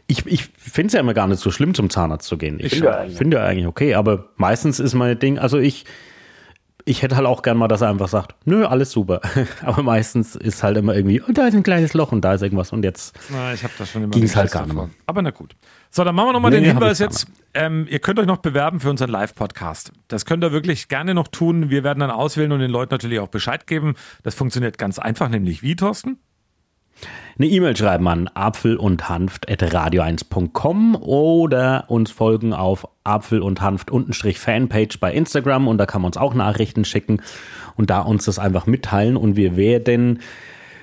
Ich, 0.06 0.26
ich 0.26 0.50
finde 0.58 0.88
es 0.88 0.92
ja 0.92 1.00
immer 1.00 1.14
gar 1.14 1.26
nicht 1.28 1.40
so 1.40 1.50
schlimm, 1.50 1.72
zum 1.72 1.88
Zahnarzt 1.88 2.28
zu 2.28 2.36
gehen. 2.36 2.58
Ich 2.60 2.72
finde 2.74 2.86
ja 2.88 2.98
eigentlich- 2.98 3.16
finde 3.16 3.36
ja 3.38 3.44
eigentlich 3.44 3.66
okay, 3.66 3.94
aber 3.94 4.26
meistens 4.36 4.78
ist 4.80 4.92
mein 4.94 5.18
Ding, 5.18 5.38
also 5.38 5.58
ich, 5.58 5.86
ich 6.86 7.02
hätte 7.02 7.16
halt 7.16 7.26
auch 7.26 7.42
gern 7.42 7.56
mal, 7.56 7.68
dass 7.68 7.80
er 7.80 7.88
einfach 7.88 8.08
sagt, 8.08 8.34
nö, 8.44 8.66
alles 8.66 8.90
super. 8.90 9.20
Aber 9.62 9.82
meistens 9.82 10.36
ist 10.36 10.62
halt 10.62 10.76
immer 10.76 10.94
irgendwie, 10.94 11.22
oh, 11.22 11.32
da 11.32 11.46
ist 11.46 11.54
ein 11.54 11.62
kleines 11.62 11.94
Loch 11.94 12.12
und 12.12 12.20
da 12.22 12.34
ist 12.34 12.42
irgendwas 12.42 12.72
und 12.72 12.84
jetzt 12.84 13.18
Na, 13.30 13.54
ich 13.54 13.62
habe 13.62 13.72
das 13.78 13.90
schon 13.90 14.02
immer 14.02 14.12
ging 14.12 14.24
es 14.24 14.36
halt 14.36 14.52
gar 14.52 14.66
nicht 14.66 14.74
mehr. 14.74 14.90
Aber 15.06 15.22
na 15.22 15.30
gut. 15.30 15.56
So, 15.90 16.04
dann 16.04 16.14
machen 16.14 16.28
wir 16.28 16.32
nochmal 16.34 16.50
Nee, 16.50 16.58
den 16.58 16.72
Hinweis 16.72 16.98
jetzt. 16.98 17.26
Ähm, 17.54 17.86
ihr 17.88 18.00
könnt 18.00 18.18
euch 18.18 18.26
noch 18.26 18.38
bewerben 18.38 18.80
für 18.80 18.90
unseren 18.90 19.10
Live-Podcast. 19.10 19.92
Das 20.08 20.26
könnt 20.26 20.44
ihr 20.44 20.52
wirklich 20.52 20.88
gerne 20.88 21.14
noch 21.14 21.28
tun. 21.28 21.70
Wir 21.70 21.84
werden 21.84 22.00
dann 22.00 22.10
auswählen 22.10 22.52
und 22.52 22.60
den 22.60 22.70
Leuten 22.70 22.92
natürlich 22.92 23.20
auch 23.20 23.28
Bescheid 23.28 23.66
geben. 23.66 23.94
Das 24.22 24.34
funktioniert 24.34 24.76
ganz 24.76 24.98
einfach, 24.98 25.28
nämlich 25.28 25.62
wie, 25.62 25.76
Thorsten? 25.76 26.18
Eine 27.36 27.48
E-Mail 27.48 27.76
schreiben 27.76 28.06
an 28.06 28.28
apfel 28.34 28.76
und 28.76 29.08
hanft.radio1.com 29.08 30.94
oder 30.94 31.84
uns 31.88 32.12
folgen 32.12 32.52
auf 32.52 32.86
apfel 33.02 33.42
und 33.42 33.60
hanft 33.60 33.90
Fanpage 33.90 35.00
bei 35.00 35.12
Instagram 35.12 35.66
und 35.66 35.78
da 35.78 35.86
kann 35.86 36.02
man 36.02 36.10
uns 36.10 36.16
auch 36.16 36.34
Nachrichten 36.34 36.84
schicken 36.84 37.20
und 37.76 37.90
da 37.90 38.02
uns 38.02 38.26
das 38.26 38.38
einfach 38.38 38.66
mitteilen 38.66 39.16
und 39.16 39.36
wir 39.36 39.56
werden 39.56 40.20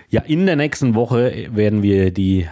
ja 0.09 0.21
in 0.21 0.45
der 0.45 0.57
nächsten 0.57 0.93
Woche 0.93 1.47
werden 1.51 1.83
wir 1.83 2.11
die 2.11 2.47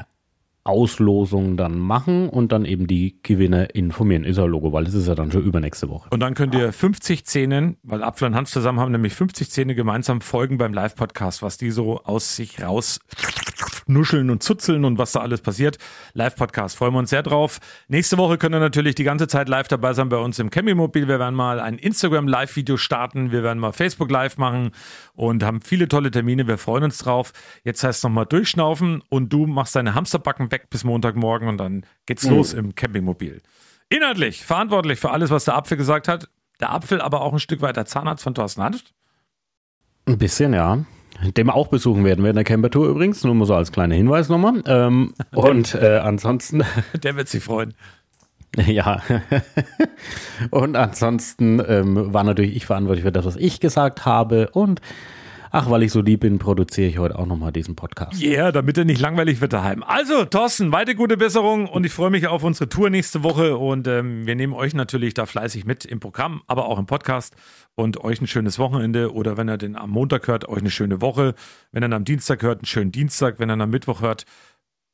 Auslosung 0.63 1.57
dann 1.57 1.79
machen 1.79 2.29
und 2.29 2.51
dann 2.51 2.63
eben 2.63 2.85
die 2.85 3.19
Gewinner 3.23 3.73
informieren. 3.73 4.23
Ist 4.23 4.37
ja 4.37 4.45
Logo, 4.45 4.71
weil 4.71 4.85
es 4.85 4.93
ist 4.93 5.07
ja 5.07 5.15
dann 5.15 5.31
schon 5.31 5.43
übernächste 5.43 5.89
Woche. 5.89 6.09
Und 6.11 6.19
dann 6.19 6.35
könnt 6.35 6.53
ihr 6.53 6.71
50 6.71 7.21
Szenen, 7.21 7.77
weil 7.81 8.03
Apfel 8.03 8.27
und 8.27 8.35
Hans 8.35 8.51
zusammen 8.51 8.79
haben 8.79 8.91
nämlich 8.91 9.13
50 9.15 9.47
Szenen 9.47 9.75
gemeinsam 9.75 10.21
folgen 10.21 10.57
beim 10.57 10.73
Live-Podcast, 10.73 11.41
was 11.41 11.57
die 11.57 11.71
so 11.71 12.03
aus 12.03 12.35
sich 12.35 12.61
raus 12.61 12.99
nuscheln 13.89 14.29
und 14.29 14.43
zuzeln 14.43 14.85
und 14.85 14.97
was 14.97 15.11
da 15.11 15.19
alles 15.19 15.41
passiert. 15.41 15.77
Live-Podcast, 16.13 16.77
freuen 16.77 16.93
wir 16.93 16.99
uns 16.99 17.09
sehr 17.09 17.23
drauf. 17.23 17.59
Nächste 17.87 18.17
Woche 18.17 18.37
könnt 18.37 18.55
ihr 18.55 18.59
natürlich 18.59 18.95
die 18.95 19.03
ganze 19.03 19.27
Zeit 19.27 19.49
live 19.49 19.67
dabei 19.67 19.93
sein 19.93 20.09
bei 20.09 20.17
uns 20.17 20.39
im 20.39 20.49
Campingmobil. 20.49 21.07
Wir 21.07 21.19
werden 21.19 21.35
mal 21.35 21.59
ein 21.59 21.77
Instagram-Live-Video 21.77 22.77
starten. 22.77 23.31
Wir 23.31 23.43
werden 23.43 23.59
mal 23.59 23.73
Facebook 23.73 24.09
Live 24.11 24.37
machen 24.37 24.71
und 25.13 25.43
haben 25.43 25.61
viele 25.61 25.87
tolle 25.87 26.11
Termine. 26.11 26.47
Wir 26.47 26.57
freuen 26.57 26.83
uns 26.85 26.99
drauf. 26.99 27.33
Jetzt 27.63 27.83
heißt 27.83 27.97
es 27.99 28.03
nochmal 28.03 28.25
durchschnaufen 28.25 29.01
und 29.09 29.33
du 29.33 29.45
machst 29.47 29.75
deine 29.75 29.95
Hamsterbacken 29.95 30.51
weg 30.51 30.69
bis 30.69 30.83
Montagmorgen 30.83 31.47
und 31.47 31.57
dann 31.57 31.85
geht's 32.05 32.23
Mhm. 32.25 32.35
los 32.35 32.53
im 32.53 32.75
Campingmobil. 32.75 33.41
Inhaltlich 33.89 34.45
verantwortlich 34.45 34.99
für 34.99 35.09
alles, 35.09 35.31
was 35.31 35.45
der 35.45 35.55
Apfel 35.55 35.75
gesagt 35.77 36.07
hat. 36.07 36.29
Der 36.59 36.71
Apfel, 36.71 37.01
aber 37.01 37.21
auch 37.21 37.33
ein 37.33 37.39
Stück 37.39 37.61
weit 37.61 37.75
der 37.77 37.85
Zahnarzt 37.85 38.23
von 38.23 38.35
Thorsten 38.35 38.61
Hanft. 38.61 38.93
Ein 40.05 40.17
bisschen, 40.17 40.53
ja. 40.53 40.79
Den 41.23 41.47
wir 41.47 41.55
auch 41.55 41.67
besuchen 41.67 42.03
werden 42.05 42.23
während 42.23 42.37
der 42.37 42.43
Camper-Tour 42.43 42.87
übrigens, 42.87 43.23
nur 43.23 43.35
mal 43.35 43.45
so 43.45 43.55
als 43.55 43.71
kleiner 43.71 43.95
Hinweis 43.95 44.29
nochmal. 44.29 44.61
Ähm, 44.65 45.13
und 45.35 45.75
äh, 45.75 45.97
ansonsten. 45.97 46.63
Der 47.03 47.15
wird 47.15 47.29
sich 47.29 47.43
freuen. 47.43 47.73
Ja. 48.65 49.03
und 50.49 50.75
ansonsten 50.75 51.61
ähm, 51.67 52.11
war 52.11 52.23
natürlich 52.23 52.55
ich 52.55 52.65
verantwortlich 52.65 53.05
für 53.05 53.11
das, 53.11 53.23
was 53.23 53.35
ich 53.35 53.59
gesagt 53.59 54.05
habe. 54.05 54.49
Und 54.51 54.81
ach, 55.51 55.69
weil 55.69 55.83
ich 55.83 55.91
so 55.91 56.01
lieb 56.01 56.21
bin, 56.21 56.39
produziere 56.39 56.87
ich 56.87 56.97
heute 56.97 57.17
auch 57.17 57.25
nochmal 57.25 57.51
diesen 57.51 57.75
Podcast. 57.75 58.19
Ja, 58.19 58.29
yeah, 58.29 58.51
damit 58.51 58.77
er 58.77 58.85
nicht 58.85 59.01
langweilig 59.01 59.41
wird 59.41 59.53
daheim. 59.53 59.83
Also, 59.83 60.25
Thorsten, 60.25 60.71
weiter 60.71 60.95
gute 60.95 61.17
Besserung 61.17 61.67
und 61.67 61.85
ich 61.85 61.91
freue 61.91 62.09
mich 62.09 62.27
auf 62.27 62.43
unsere 62.43 62.69
Tour 62.69 62.89
nächste 62.89 63.23
Woche 63.23 63.57
und 63.57 63.87
ähm, 63.87 64.25
wir 64.25 64.35
nehmen 64.35 64.53
euch 64.53 64.73
natürlich 64.73 65.13
da 65.13 65.25
fleißig 65.25 65.65
mit 65.65 65.85
im 65.85 65.99
Programm, 65.99 66.41
aber 66.47 66.65
auch 66.65 66.79
im 66.79 66.85
Podcast 66.85 67.35
und 67.75 68.03
euch 68.03 68.21
ein 68.21 68.27
schönes 68.27 68.59
Wochenende 68.59 69.13
oder 69.13 69.37
wenn 69.37 69.49
ihr 69.49 69.57
den 69.57 69.75
am 69.75 69.89
Montag 69.89 70.27
hört, 70.27 70.47
euch 70.47 70.59
eine 70.59 70.71
schöne 70.71 71.01
Woche. 71.01 71.33
Wenn 71.71 71.83
ihr 71.83 71.95
am 71.95 72.05
Dienstag 72.05 72.41
hört, 72.43 72.59
einen 72.59 72.65
schönen 72.65 72.91
Dienstag. 72.91 73.39
Wenn 73.39 73.49
ihr 73.49 73.59
am 73.59 73.69
Mittwoch 73.69 74.01
hört, 74.01 74.25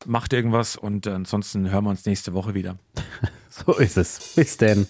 macht 0.05 0.33
irgendwas 0.33 0.75
und 0.75 1.07
ansonsten 1.07 1.71
hören 1.71 1.85
wir 1.85 1.89
uns 1.89 2.05
nächste 2.05 2.33
Woche 2.33 2.53
wieder. 2.53 2.77
so 3.49 3.73
ist 3.73 3.97
es. 3.97 4.33
Bis 4.35 4.57
denn. 4.57 4.87